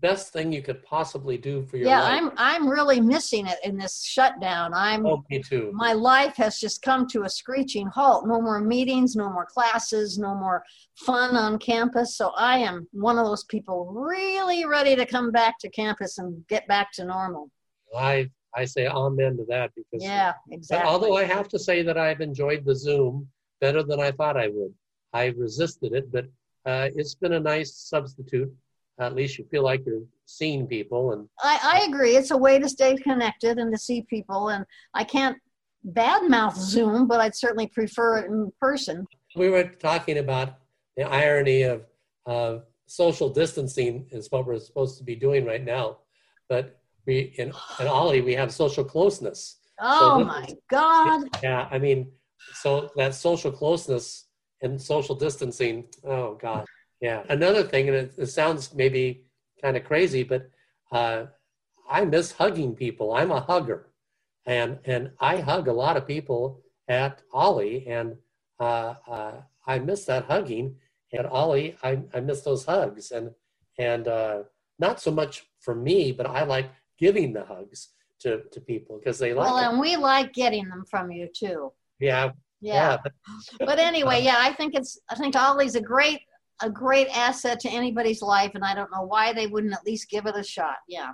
best 0.00 0.32
thing 0.32 0.52
you 0.52 0.62
could 0.62 0.82
possibly 0.82 1.36
do 1.38 1.62
for 1.62 1.76
your 1.76 1.88
Yeah, 1.88 2.00
life. 2.02 2.12
I'm 2.12 2.30
I'm 2.36 2.68
really 2.68 3.00
missing 3.00 3.46
it 3.46 3.58
in 3.64 3.76
this 3.76 4.02
shutdown. 4.02 4.72
I'm 4.74 5.04
oh, 5.06 5.24
me 5.30 5.42
too. 5.42 5.70
my 5.74 5.92
life 5.92 6.36
has 6.36 6.58
just 6.60 6.82
come 6.82 7.06
to 7.08 7.24
a 7.24 7.28
screeching 7.28 7.86
halt. 7.88 8.26
No 8.26 8.40
more 8.40 8.60
meetings, 8.60 9.16
no 9.16 9.30
more 9.30 9.46
classes, 9.46 10.18
no 10.18 10.34
more 10.34 10.62
fun 10.96 11.36
on 11.36 11.58
campus. 11.58 12.16
So 12.16 12.30
I 12.36 12.58
am 12.58 12.86
one 12.92 13.18
of 13.18 13.26
those 13.26 13.44
people 13.44 13.86
really 13.92 14.64
ready 14.66 14.94
to 14.96 15.06
come 15.06 15.30
back 15.30 15.58
to 15.60 15.68
campus 15.70 16.18
and 16.18 16.46
get 16.48 16.66
back 16.68 16.92
to 16.94 17.04
normal. 17.04 17.50
I 17.96 18.30
I 18.54 18.64
say 18.64 18.86
amen 18.86 19.36
to 19.38 19.44
that 19.48 19.72
because 19.74 20.02
Yeah, 20.04 20.32
exactly. 20.50 20.88
although 20.90 21.16
I 21.16 21.24
have 21.24 21.48
to 21.48 21.58
say 21.58 21.82
that 21.82 21.98
I've 21.98 22.20
enjoyed 22.20 22.64
the 22.64 22.74
Zoom 22.74 23.28
better 23.60 23.82
than 23.82 24.00
I 24.00 24.10
thought 24.12 24.36
I 24.36 24.48
would. 24.48 24.72
I 25.12 25.26
resisted 25.26 25.92
it, 25.94 26.10
but 26.12 26.26
uh, 26.66 26.88
it's 26.94 27.14
been 27.14 27.32
a 27.34 27.40
nice 27.40 27.74
substitute. 27.76 28.52
At 29.00 29.14
least 29.14 29.38
you 29.38 29.44
feel 29.50 29.62
like 29.62 29.84
you're 29.86 30.02
seeing 30.26 30.66
people, 30.66 31.12
and 31.12 31.28
I, 31.42 31.58
I 31.80 31.86
agree. 31.88 32.16
It's 32.16 32.32
a 32.32 32.36
way 32.36 32.58
to 32.58 32.68
stay 32.68 32.96
connected 32.96 33.58
and 33.58 33.72
to 33.72 33.78
see 33.78 34.02
people. 34.02 34.48
And 34.48 34.64
I 34.94 35.04
can't 35.04 35.36
badmouth 35.92 36.56
Zoom, 36.56 37.06
but 37.06 37.20
I'd 37.20 37.36
certainly 37.36 37.68
prefer 37.68 38.18
it 38.18 38.26
in 38.26 38.50
person. 38.60 39.06
we 39.36 39.48
were 39.48 39.64
talking 39.64 40.18
about 40.18 40.54
the 40.96 41.04
irony 41.04 41.62
of 41.62 41.84
of 42.26 42.64
social 42.86 43.28
distancing 43.28 44.06
is 44.10 44.30
what 44.30 44.46
we're 44.46 44.58
supposed 44.58 44.98
to 44.98 45.04
be 45.04 45.14
doing 45.14 45.44
right 45.44 45.64
now, 45.64 45.98
but 46.48 46.80
we 47.06 47.32
in 47.38 47.48
in 47.80 47.86
OLLI 47.86 48.24
we 48.24 48.34
have 48.34 48.52
social 48.52 48.84
closeness. 48.84 49.58
Oh 49.80 50.18
this 50.18 50.26
my 50.26 50.44
is- 50.44 50.54
God. 50.68 51.28
Yeah, 51.42 51.68
I 51.70 51.78
mean, 51.78 52.10
so 52.54 52.90
that 52.96 53.14
social 53.14 53.52
closeness 53.52 54.26
and 54.62 54.80
social 54.80 55.14
distancing. 55.14 55.84
Oh 56.04 56.34
God, 56.34 56.64
yeah. 57.00 57.22
Another 57.28 57.62
thing, 57.62 57.88
and 57.88 57.96
it, 57.96 58.12
it 58.18 58.26
sounds 58.26 58.74
maybe 58.74 59.24
kind 59.62 59.76
of 59.76 59.84
crazy, 59.84 60.22
but 60.22 60.50
uh, 60.92 61.26
I 61.88 62.04
miss 62.04 62.32
hugging 62.32 62.74
people. 62.74 63.14
I'm 63.14 63.30
a 63.30 63.40
hugger, 63.40 63.88
and 64.46 64.78
and 64.84 65.10
I 65.20 65.38
hug 65.38 65.68
a 65.68 65.72
lot 65.72 65.96
of 65.96 66.06
people 66.06 66.62
at 66.88 67.22
Ollie, 67.32 67.86
and 67.86 68.16
uh, 68.60 68.94
uh, 69.06 69.32
I 69.66 69.78
miss 69.78 70.04
that 70.06 70.24
hugging. 70.24 70.76
At 71.12 71.24
Ollie. 71.24 71.74
I, 71.82 72.00
I 72.12 72.20
miss 72.20 72.42
those 72.42 72.66
hugs, 72.66 73.12
and 73.12 73.30
and 73.78 74.08
uh, 74.08 74.42
not 74.78 75.00
so 75.00 75.10
much 75.10 75.46
for 75.60 75.74
me, 75.74 76.12
but 76.12 76.26
I 76.26 76.44
like 76.44 76.70
giving 76.98 77.32
the 77.32 77.44
hugs 77.44 77.88
to, 78.20 78.42
to 78.52 78.60
people 78.60 78.98
because 78.98 79.18
they 79.18 79.32
like 79.32 79.46
Well, 79.46 79.70
and 79.70 79.80
we 79.80 79.96
like 79.96 80.32
getting 80.32 80.68
them 80.68 80.84
from 80.90 81.10
you 81.10 81.28
too. 81.34 81.72
Yeah, 82.00 82.32
Yeah. 82.60 82.98
but 83.02 83.12
But 83.60 83.78
anyway, 83.78 84.22
yeah, 84.22 84.36
I 84.38 84.52
think 84.52 84.74
it's, 84.74 84.98
I 85.08 85.14
think 85.14 85.34
Ollie's 85.36 85.74
a 85.76 85.80
great, 85.80 86.20
a 86.60 86.70
great 86.70 87.08
asset 87.08 87.60
to 87.60 87.68
anybody's 87.68 88.22
life. 88.22 88.52
And 88.54 88.64
I 88.64 88.74
don't 88.74 88.90
know 88.90 89.02
why 89.02 89.32
they 89.32 89.46
wouldn't 89.46 89.72
at 89.74 89.86
least 89.86 90.10
give 90.10 90.26
it 90.26 90.36
a 90.36 90.42
shot. 90.44 90.76
Yeah. 90.88 91.12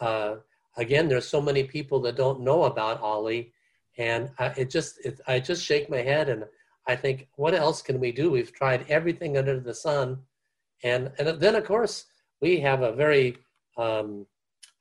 uh, 0.00 0.36
again, 0.76 1.08
there's 1.08 1.28
so 1.28 1.40
many 1.40 1.64
people 1.64 2.00
that 2.00 2.16
don't 2.16 2.40
know 2.40 2.64
about 2.64 3.00
Ollie, 3.00 3.52
and 3.98 4.30
I, 4.38 4.46
it 4.56 4.70
just 4.70 5.04
it, 5.04 5.20
I 5.26 5.38
just 5.40 5.64
shake 5.64 5.90
my 5.90 5.98
head 5.98 6.28
and 6.28 6.44
I 6.86 6.96
think, 6.96 7.28
what 7.36 7.54
else 7.54 7.80
can 7.82 8.00
we 8.00 8.10
do? 8.10 8.30
We've 8.30 8.52
tried 8.52 8.86
everything 8.88 9.36
under 9.36 9.60
the 9.60 9.74
sun, 9.74 10.18
and 10.82 11.12
and 11.18 11.40
then 11.40 11.54
of 11.54 11.64
course 11.64 12.06
we 12.40 12.58
have 12.60 12.82
a 12.82 12.92
very 12.92 13.36
um, 13.76 14.26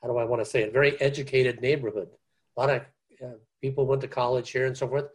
how 0.01 0.07
do 0.07 0.17
I 0.17 0.23
want 0.23 0.41
to 0.41 0.49
say 0.49 0.63
it? 0.63 0.73
Very 0.73 0.99
educated 0.99 1.61
neighborhood. 1.61 2.09
a 2.57 2.59
lot 2.59 2.69
of 2.69 2.81
uh, 3.23 3.37
people 3.61 3.85
went 3.85 4.01
to 4.01 4.07
college 4.07 4.49
here 4.49 4.65
and 4.65 4.75
so 4.75 4.87
forth, 4.87 5.09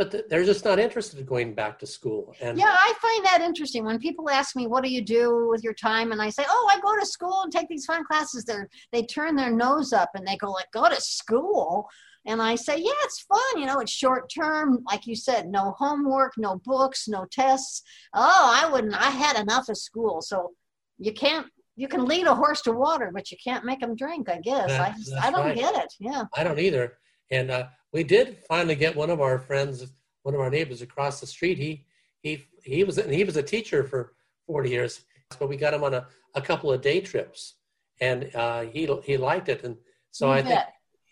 but 0.00 0.10
th- 0.10 0.24
they're 0.30 0.44
just 0.44 0.64
not 0.64 0.78
interested 0.78 1.20
in 1.20 1.26
going 1.26 1.54
back 1.54 1.78
to 1.78 1.86
school. 1.86 2.34
And 2.40 2.56
Yeah, 2.56 2.74
I 2.74 2.94
find 3.02 3.22
that 3.26 3.42
interesting. 3.42 3.84
When 3.84 3.98
people 3.98 4.30
ask 4.30 4.56
me, 4.56 4.66
"What 4.66 4.82
do 4.82 4.88
you 4.88 5.02
do 5.02 5.46
with 5.50 5.62
your 5.62 5.74
time?" 5.74 6.10
and 6.12 6.22
I 6.22 6.30
say, 6.30 6.42
"Oh, 6.48 6.70
I 6.72 6.80
go 6.80 6.98
to 6.98 7.04
school 7.04 7.42
and 7.42 7.52
take 7.52 7.68
these 7.68 7.84
fun 7.84 8.02
classes," 8.06 8.46
they 8.46 8.60
they 8.92 9.02
turn 9.04 9.36
their 9.36 9.50
nose 9.50 9.92
up 9.92 10.08
and 10.14 10.26
they 10.26 10.38
go, 10.38 10.50
"Like 10.52 10.70
go 10.72 10.88
to 10.88 10.98
school?" 11.02 11.86
And 12.24 12.40
I 12.40 12.54
say, 12.54 12.78
"Yeah, 12.78 13.00
it's 13.04 13.20
fun. 13.20 13.52
You 13.60 13.66
know, 13.66 13.80
it's 13.80 13.92
short 13.92 14.32
term, 14.34 14.82
like 14.90 15.06
you 15.06 15.14
said, 15.14 15.48
no 15.48 15.72
homework, 15.72 16.32
no 16.38 16.62
books, 16.64 17.06
no 17.06 17.26
tests. 17.30 17.82
Oh, 18.14 18.44
I 18.58 18.70
wouldn't. 18.72 18.94
I 18.94 19.10
had 19.10 19.36
enough 19.38 19.68
of 19.68 19.76
school, 19.76 20.22
so 20.22 20.52
you 20.96 21.12
can't." 21.12 21.46
You 21.76 21.88
can 21.88 22.06
lead 22.06 22.26
a 22.26 22.34
horse 22.34 22.62
to 22.62 22.72
water, 22.72 23.10
but 23.12 23.30
you 23.30 23.36
can't 23.46 23.64
make 23.66 23.82
him 23.82 23.94
drink. 23.96 24.30
I 24.30 24.38
guess 24.38 24.68
That- 24.68 24.80
I 24.80 24.90
just 24.98 25.12
I 25.26 25.30
don't 25.30 25.44
right. 25.48 25.56
get 25.64 25.74
it. 25.84 25.92
Yeah, 25.98 26.24
I 26.34 26.42
don't 26.44 26.58
either. 26.58 26.86
And 27.30 27.50
uh, 27.50 27.66
we 27.92 28.04
did 28.04 28.38
finally 28.48 28.74
get 28.74 28.96
one 28.96 29.10
of 29.10 29.20
our 29.20 29.38
friends, 29.38 29.92
one 30.22 30.34
of 30.34 30.40
our 30.40 30.50
neighbors 30.50 30.82
across 30.82 31.20
the 31.20 31.26
street. 31.26 31.58
He 31.58 31.84
he 32.22 32.46
he 32.64 32.84
was 32.84 32.98
and 32.98 33.12
he 33.12 33.24
was 33.24 33.36
a 33.36 33.42
teacher 33.42 33.84
for 33.84 34.14
40 34.46 34.70
years, 34.70 35.00
but 35.38 35.48
we 35.48 35.56
got 35.56 35.74
him 35.74 35.84
on 35.84 35.94
a, 35.94 36.06
a 36.34 36.42
couple 36.42 36.72
of 36.72 36.80
day 36.80 37.00
trips, 37.00 37.54
and 38.00 38.30
uh, 38.34 38.62
he 38.62 38.88
he 39.04 39.16
liked 39.16 39.48
it. 39.48 39.64
And 39.64 39.76
so 40.10 40.26
You 40.26 40.32
I 40.32 40.42
think 40.42 40.60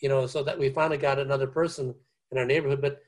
you 0.00 0.08
know, 0.08 0.26
so 0.26 0.42
that 0.44 0.58
we 0.58 0.68
finally 0.70 0.98
got 0.98 1.18
another 1.18 1.46
person 1.46 1.94
in 2.30 2.38
our 2.38 2.44
neighborhood, 2.44 2.80
but 2.80 3.00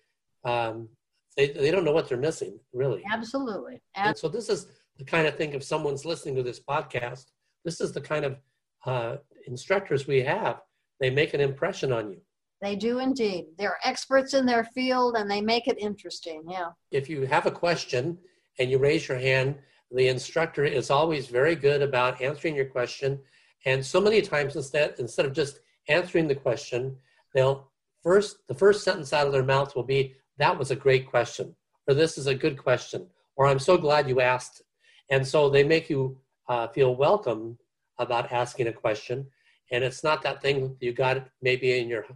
um, 0.45 0.89
they 1.37 1.49
they 1.49 1.71
don't 1.71 1.85
know 1.85 1.93
what 1.93 2.09
they're 2.09 2.19
missing 2.19 2.59
really. 2.73 3.03
absolutely. 3.13 3.81
And 3.95 4.17
so 4.17 4.29
this 4.29 4.49
is 4.49 4.67
the 4.99 5.05
kind 5.05 5.27
of 5.27 5.37
thing. 5.37 5.53
If 5.53 5.63
someone's 5.63 6.05
listening 6.05 6.35
to 6.37 6.43
this 6.43 6.61
podcast, 6.61 7.27
this 7.65 7.81
is 7.81 7.93
the 7.93 8.01
kind 8.01 8.25
of 8.25 8.39
uh, 8.87 9.17
instructors 9.47 10.07
we 10.07 10.23
have. 10.23 10.61
They 10.99 11.11
make 11.11 11.33
an 11.35 11.41
impression 11.41 11.93
on 11.93 12.11
you. 12.11 12.21
They 12.61 12.77
do 12.77 12.99
indeed. 12.99 13.47
They're 13.57 13.79
experts 13.85 14.35
in 14.35 14.45
their 14.45 14.65
field 14.65 15.17
and 15.17 15.31
they 15.31 15.41
make 15.41 15.67
it 15.67 15.79
interesting. 15.79 16.45
Yeah. 16.49 16.71
if 16.91 17.09
you 17.09 17.23
have 17.23 17.47
a 17.47 17.51
question 17.51 18.19
and 18.59 18.71
you 18.71 18.79
raise 18.79 19.09
your 19.09 19.19
hand, 19.19 19.57
the 19.91 20.09
instructor 20.09 20.65
is 20.65 20.91
always 20.91 21.27
very 21.27 21.57
good 21.57 21.83
about 21.83 22.21
answering 22.21 22.55
your 22.55 22.67
question. 22.67 23.19
And 23.65 23.85
so 23.85 24.01
many 24.01 24.23
times 24.23 24.57
instead 24.57 24.95
instead 24.99 25.27
of 25.27 25.33
just 25.33 25.61
answering 25.89 26.29
the 26.29 26.35
question, 26.35 26.97
they'll 27.35 27.71
first 28.03 28.47
the 28.47 28.55
first 28.55 28.85
sentence 28.85 29.13
out 29.13 29.27
of 29.27 29.33
their 29.33 29.43
mouth 29.43 29.75
will 29.75 29.83
be, 29.83 30.15
"That 30.39 30.59
was 30.59 30.71
a 30.71 30.77
great 30.77 31.09
question," 31.09 31.57
or 31.87 31.95
"This 31.95 32.17
is 32.19 32.27
a 32.27 32.35
good 32.35 32.57
question," 32.57 33.09
or 33.37 33.47
"I'm 33.47 33.59
so 33.59 33.77
glad 33.77 34.09
you 34.09 34.21
asked." 34.21 34.63
And 35.11 35.27
so 35.27 35.51
they 35.51 35.65
make 35.65 35.91
you 35.91 36.21
uh, 36.49 36.69
feel 36.69 36.95
welcome 36.95 37.59
about 37.99 38.33
asking 38.33 38.69
a 38.69 38.73
question. 38.73 39.27
And 39.73 39.85
it's 39.85 40.03
not 40.03 40.23
that 40.23 40.41
thing 40.43 40.77
you 40.81 40.93
got 40.93 41.29
maybe 41.43 41.79
in 41.79 41.89
your 41.89 42.07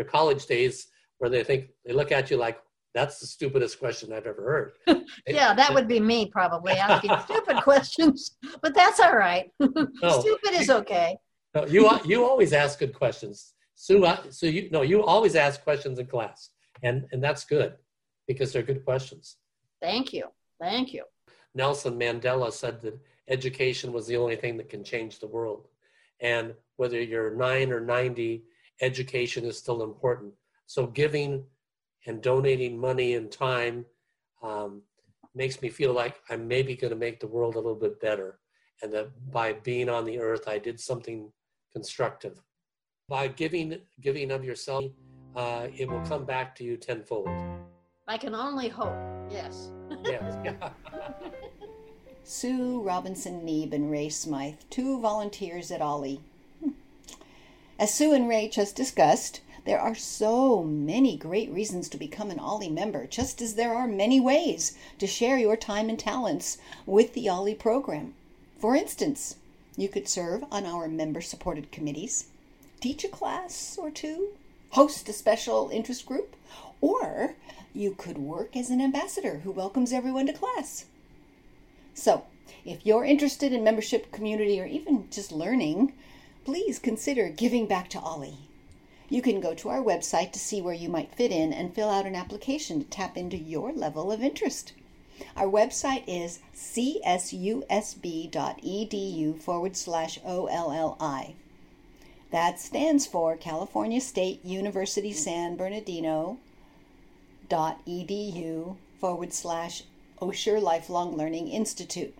your 0.00 0.08
college 0.08 0.46
days 0.46 0.88
where 1.18 1.28
they 1.28 1.44
think 1.44 1.68
they 1.84 1.92
look 1.92 2.10
at 2.10 2.30
you 2.30 2.38
like 2.38 2.58
that's 2.94 3.20
the 3.20 3.26
stupidest 3.26 3.78
question 3.78 4.12
I've 4.12 4.26
ever 4.26 4.72
heard. 4.86 4.96
Yeah, 5.28 5.54
that 5.54 5.74
would 5.74 5.86
be 5.86 6.00
me 6.00 6.26
probably 6.26 6.72
asking 6.72 7.12
stupid 7.24 7.58
questions, 7.62 8.36
but 8.62 8.74
that's 8.74 8.98
all 8.98 9.16
right. 9.16 9.50
No. 9.60 10.20
Stupid 10.20 10.52
is 10.54 10.70
okay. 10.70 11.18
No, 11.54 11.66
you 11.66 11.88
you 12.04 12.24
always 12.24 12.52
ask 12.52 12.78
good 12.78 12.94
questions. 12.94 13.52
Sue, 13.74 14.04
uh, 14.04 14.22
so 14.30 14.46
you 14.46 14.68
no, 14.70 14.82
you 14.82 15.04
always 15.04 15.34
ask 15.36 15.62
questions 15.62 15.98
in 15.98 16.06
class, 16.06 16.50
and 16.82 17.06
and 17.12 17.22
that's 17.22 17.44
good 17.44 17.74
because 18.26 18.52
they're 18.52 18.70
good 18.70 18.84
questions. 18.84 19.36
Thank 19.80 20.12
you. 20.12 20.24
Thank 20.60 20.92
you. 20.94 21.04
Nelson 21.54 21.94
Mandela 21.98 22.50
said 22.52 22.80
that 22.82 22.96
education 23.28 23.92
was 23.92 24.06
the 24.06 24.16
only 24.16 24.36
thing 24.36 24.56
that 24.58 24.68
can 24.68 24.82
change 24.84 25.18
the 25.18 25.32
world, 25.36 25.68
and 26.20 26.54
whether 26.76 27.00
you're 27.00 27.34
nine 27.48 27.72
or 27.72 27.80
ninety, 27.80 28.44
education 28.80 29.44
is 29.44 29.58
still 29.58 29.82
important. 29.82 30.32
So 30.66 30.86
giving 30.86 31.44
and 32.06 32.22
donating 32.22 32.78
money 32.78 33.14
and 33.14 33.30
time 33.30 33.84
um, 34.42 34.82
makes 35.34 35.60
me 35.62 35.68
feel 35.68 35.92
like 35.92 36.20
I'm 36.30 36.48
maybe 36.48 36.74
going 36.74 36.92
to 36.92 36.96
make 36.96 37.20
the 37.20 37.26
world 37.26 37.54
a 37.54 37.58
little 37.58 37.74
bit 37.74 38.00
better, 38.00 38.38
and 38.82 38.92
that 38.92 39.10
by 39.30 39.52
being 39.52 39.88
on 39.88 40.04
the 40.04 40.18
earth, 40.18 40.48
I 40.48 40.58
did 40.58 40.80
something 40.80 41.30
constructive. 41.72 42.40
By 43.08 43.28
giving 43.28 43.78
giving 44.00 44.30
of 44.30 44.44
yourself, 44.44 44.84
uh, 45.36 45.68
it 45.76 45.88
will 45.88 46.04
come 46.06 46.24
back 46.24 46.54
to 46.56 46.64
you 46.64 46.76
tenfold. 46.76 47.28
I 48.08 48.18
can 48.18 48.34
only 48.34 48.68
hope. 48.68 48.96
Yes. 49.30 49.70
Yes. 50.04 50.36
Sue 52.24 52.80
Robinson 52.82 53.44
Neeb 53.44 53.72
and 53.72 53.90
Ray 53.90 54.08
Smythe, 54.08 54.60
two 54.68 55.00
volunteers 55.00 55.70
at 55.70 55.80
Ollie. 55.80 56.20
As 57.80 57.94
Sue 57.94 58.12
and 58.12 58.28
Ray 58.28 58.46
just 58.46 58.76
discussed, 58.76 59.40
there 59.64 59.80
are 59.80 59.94
so 59.94 60.62
many 60.62 61.16
great 61.16 61.50
reasons 61.50 61.88
to 61.88 61.96
become 61.96 62.30
an 62.30 62.38
Ollie 62.38 62.68
member, 62.68 63.06
just 63.06 63.40
as 63.40 63.54
there 63.54 63.72
are 63.72 63.86
many 63.86 64.20
ways 64.20 64.76
to 64.98 65.06
share 65.06 65.38
your 65.38 65.56
time 65.56 65.88
and 65.88 65.98
talents 65.98 66.58
with 66.84 67.14
the 67.14 67.26
Ollie 67.26 67.54
program. 67.54 68.12
For 68.58 68.76
instance, 68.76 69.36
you 69.78 69.88
could 69.88 70.08
serve 70.08 70.44
on 70.50 70.66
our 70.66 70.88
member 70.88 71.22
supported 71.22 71.72
committees, 71.72 72.26
teach 72.80 73.02
a 73.02 73.08
class 73.08 73.78
or 73.80 73.90
two, 73.90 74.34
host 74.72 75.08
a 75.08 75.14
special 75.14 75.70
interest 75.70 76.04
group, 76.04 76.36
or 76.82 77.34
you 77.72 77.94
could 77.94 78.18
work 78.18 78.58
as 78.58 78.68
an 78.68 78.82
ambassador 78.82 79.38
who 79.38 79.52
welcomes 79.52 79.90
everyone 79.90 80.26
to 80.26 80.34
class. 80.34 80.84
So, 81.94 82.24
if 82.62 82.84
you're 82.84 83.06
interested 83.06 83.54
in 83.54 83.64
membership 83.64 84.12
community 84.12 84.60
or 84.60 84.66
even 84.66 85.08
just 85.10 85.32
learning, 85.32 85.94
please 86.50 86.80
consider 86.80 87.28
giving 87.28 87.64
back 87.64 87.88
to 87.88 88.00
Ollie. 88.00 88.48
You 89.08 89.22
can 89.22 89.40
go 89.40 89.54
to 89.54 89.68
our 89.68 89.80
website 89.80 90.32
to 90.32 90.40
see 90.40 90.60
where 90.60 90.74
you 90.74 90.88
might 90.88 91.14
fit 91.14 91.30
in 91.30 91.52
and 91.52 91.72
fill 91.72 91.88
out 91.88 92.06
an 92.06 92.16
application 92.16 92.80
to 92.80 92.86
tap 92.86 93.16
into 93.16 93.36
your 93.36 93.72
level 93.72 94.10
of 94.10 94.20
interest. 94.20 94.72
Our 95.36 95.46
website 95.46 96.02
is 96.08 96.40
csusb.edu 96.56 97.70
forward 99.40 99.76
slash 99.76 100.18
OLLI. 100.26 101.36
That 102.32 102.58
stands 102.58 103.06
for 103.06 103.36
California 103.36 104.00
State 104.00 104.44
University 104.44 105.12
San 105.12 105.54
Bernardino 105.54 106.38
dot 107.48 107.80
edu 107.86 108.74
forward 108.98 109.32
slash 109.32 109.84
Osher 110.20 110.60
Lifelong 110.60 111.16
Learning 111.16 111.46
Institute. 111.46 112.12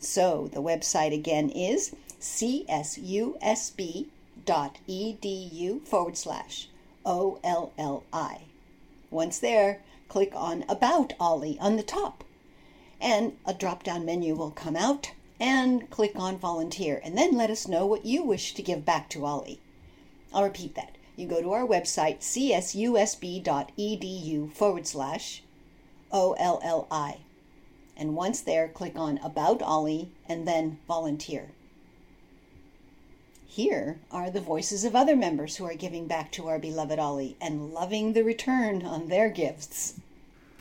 So 0.00 0.48
the 0.52 0.62
website 0.62 1.12
again 1.14 1.50
is 1.50 1.94
csusb.edu 2.20 4.08
forward 5.86 6.16
slash 6.16 6.68
OLLI. 7.04 8.40
Once 9.10 9.38
there, 9.38 9.82
click 10.08 10.32
on 10.34 10.64
About 10.68 11.12
Ollie 11.20 11.58
on 11.60 11.76
the 11.76 11.82
top, 11.82 12.24
and 13.00 13.36
a 13.44 13.52
drop 13.54 13.82
down 13.82 14.04
menu 14.04 14.34
will 14.34 14.50
come 14.50 14.76
out, 14.76 15.12
and 15.38 15.90
click 15.90 16.12
on 16.16 16.38
Volunteer, 16.38 17.00
and 17.04 17.18
then 17.18 17.36
let 17.36 17.50
us 17.50 17.68
know 17.68 17.84
what 17.86 18.06
you 18.06 18.22
wish 18.22 18.54
to 18.54 18.62
give 18.62 18.84
back 18.84 19.08
to 19.10 19.24
Ollie. 19.24 19.60
I'll 20.32 20.44
repeat 20.44 20.74
that. 20.74 20.96
You 21.16 21.26
go 21.28 21.42
to 21.42 21.52
our 21.52 21.66
website, 21.66 22.20
csusb.edu 22.20 23.42
forward 24.52 24.86
slash 24.86 25.42
OLLI. 26.10 27.23
And 27.96 28.16
once 28.16 28.40
there, 28.40 28.68
click 28.68 28.96
on 28.96 29.18
About 29.18 29.62
Ollie 29.62 30.10
and 30.28 30.46
then 30.46 30.78
Volunteer. 30.88 31.50
Here 33.46 34.00
are 34.10 34.30
the 34.30 34.40
voices 34.40 34.84
of 34.84 34.96
other 34.96 35.14
members 35.14 35.56
who 35.56 35.64
are 35.64 35.74
giving 35.74 36.08
back 36.08 36.32
to 36.32 36.48
our 36.48 36.58
beloved 36.58 36.98
Ollie 36.98 37.36
and 37.40 37.72
loving 37.72 38.12
the 38.12 38.24
return 38.24 38.84
on 38.84 39.06
their 39.06 39.30
gifts. 39.30 39.94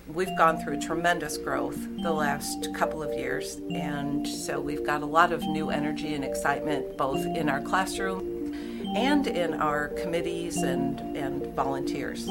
We've 0.08 0.38
gone 0.38 0.60
through 0.60 0.82
tremendous 0.82 1.38
growth 1.38 1.78
the 2.04 2.12
last 2.12 2.72
couple 2.76 3.02
of 3.02 3.17
years, 3.17 3.56
and 3.74 4.28
so 4.28 4.60
we've 4.60 4.86
got 4.86 5.02
a 5.02 5.08
lot 5.08 5.32
of 5.32 5.41
new 5.43 5.69
energy 5.69 6.13
and 6.13 6.24
excitement 6.24 6.98
both 6.98 7.26
in 7.26 7.50
our 7.50 7.62
classroom 7.62 8.54
and 8.96 9.26
in 9.26 9.56
our 9.56 9.88
committees 9.88 10.58
and, 10.58 11.00
and 11.17 11.48
volunteers. 11.56 12.30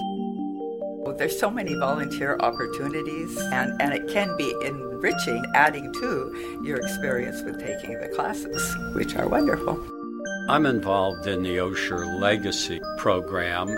There's 1.18 1.38
so 1.38 1.50
many 1.50 1.74
volunteer 1.74 2.36
opportunities, 2.40 3.36
and, 3.36 3.80
and 3.80 3.92
it 3.92 4.08
can 4.08 4.36
be 4.36 4.54
enriching, 4.64 5.44
adding 5.54 5.92
to 5.92 6.60
your 6.64 6.78
experience 6.78 7.42
with 7.42 7.60
taking 7.60 7.98
the 8.00 8.08
classes, 8.08 8.76
which 8.94 9.14
are 9.16 9.28
wonderful. 9.28 9.78
I'm 10.48 10.66
involved 10.66 11.26
in 11.26 11.42
the 11.42 11.58
Osher 11.58 12.20
Legacy 12.20 12.80
program. 12.98 13.68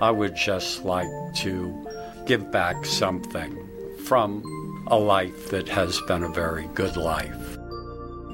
I 0.00 0.10
would 0.10 0.34
just 0.34 0.84
like 0.84 1.08
to 1.36 1.86
give 2.26 2.50
back 2.50 2.84
something 2.84 3.56
from 4.04 4.42
a 4.88 4.98
life 4.98 5.50
that 5.50 5.68
has 5.68 6.00
been 6.02 6.24
a 6.24 6.28
very 6.28 6.68
good 6.74 6.96
life. 6.96 7.58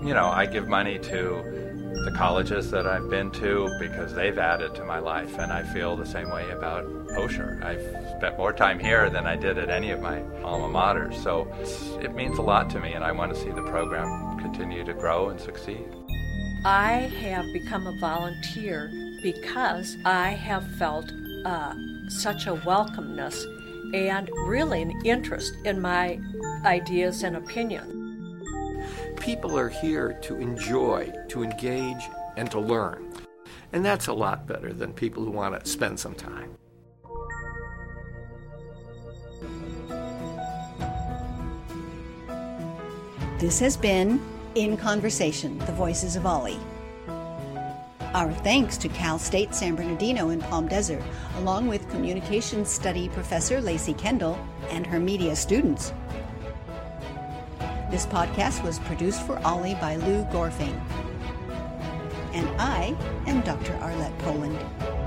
You 0.02 0.14
know, 0.14 0.26
I 0.26 0.46
give 0.46 0.68
money 0.68 0.98
to 1.00 1.67
the 2.04 2.12
colleges 2.12 2.70
that 2.70 2.86
I've 2.86 3.08
been 3.10 3.30
to 3.32 3.68
because 3.80 4.14
they've 4.14 4.38
added 4.38 4.74
to 4.76 4.84
my 4.84 4.98
life, 4.98 5.38
and 5.38 5.52
I 5.52 5.62
feel 5.62 5.96
the 5.96 6.06
same 6.06 6.30
way 6.30 6.48
about 6.50 6.84
Osher. 7.08 7.62
I've 7.62 7.82
spent 8.16 8.36
more 8.36 8.52
time 8.52 8.78
here 8.78 9.10
than 9.10 9.26
I 9.26 9.36
did 9.36 9.58
at 9.58 9.70
any 9.70 9.90
of 9.90 10.00
my 10.00 10.22
alma 10.42 10.68
maters, 10.68 11.14
so 11.22 11.52
it 12.02 12.14
means 12.14 12.38
a 12.38 12.42
lot 12.42 12.70
to 12.70 12.80
me, 12.80 12.92
and 12.92 13.04
I 13.04 13.12
want 13.12 13.34
to 13.34 13.40
see 13.40 13.50
the 13.50 13.62
program 13.62 14.38
continue 14.38 14.84
to 14.84 14.94
grow 14.94 15.28
and 15.28 15.40
succeed. 15.40 15.86
I 16.64 17.10
have 17.22 17.52
become 17.52 17.86
a 17.86 17.96
volunteer 18.00 18.90
because 19.22 19.96
I 20.04 20.30
have 20.30 20.66
felt 20.76 21.10
uh, 21.44 21.74
such 22.08 22.46
a 22.46 22.54
welcomeness 22.54 23.44
and 23.94 24.28
really 24.46 24.82
an 24.82 24.92
interest 25.04 25.54
in 25.64 25.80
my 25.80 26.20
ideas 26.64 27.22
and 27.22 27.36
opinions. 27.36 27.97
People 29.20 29.58
are 29.58 29.68
here 29.68 30.18
to 30.22 30.36
enjoy, 30.36 31.12
to 31.28 31.42
engage, 31.42 32.02
and 32.36 32.50
to 32.50 32.60
learn. 32.60 33.12
And 33.72 33.84
that's 33.84 34.06
a 34.06 34.12
lot 34.12 34.46
better 34.46 34.72
than 34.72 34.92
people 34.92 35.24
who 35.24 35.30
want 35.30 35.58
to 35.58 35.68
spend 35.68 36.00
some 36.00 36.14
time. 36.14 36.56
This 43.38 43.60
has 43.60 43.76
been 43.76 44.20
In 44.54 44.76
Conversation, 44.76 45.58
the 45.58 45.72
Voices 45.72 46.16
of 46.16 46.26
Ollie. 46.26 46.58
Our 48.14 48.32
thanks 48.32 48.76
to 48.78 48.88
Cal 48.88 49.18
State 49.18 49.54
San 49.54 49.76
Bernardino 49.76 50.30
in 50.30 50.40
Palm 50.40 50.66
Desert, 50.66 51.02
along 51.36 51.68
with 51.68 51.88
Communications 51.90 52.70
Study 52.70 53.08
Professor 53.10 53.60
Lacey 53.60 53.92
Kendall 53.92 54.38
and 54.70 54.86
her 54.86 54.98
media 54.98 55.36
students. 55.36 55.92
This 57.90 58.04
podcast 58.04 58.62
was 58.62 58.78
produced 58.80 59.22
for 59.22 59.38
Ollie 59.46 59.74
by 59.76 59.96
Lou 59.96 60.22
Gorfing. 60.26 60.78
And 62.34 62.46
I 62.60 62.94
am 63.26 63.40
Dr. 63.40 63.72
Arlette 63.80 64.18
Poland. 64.18 64.97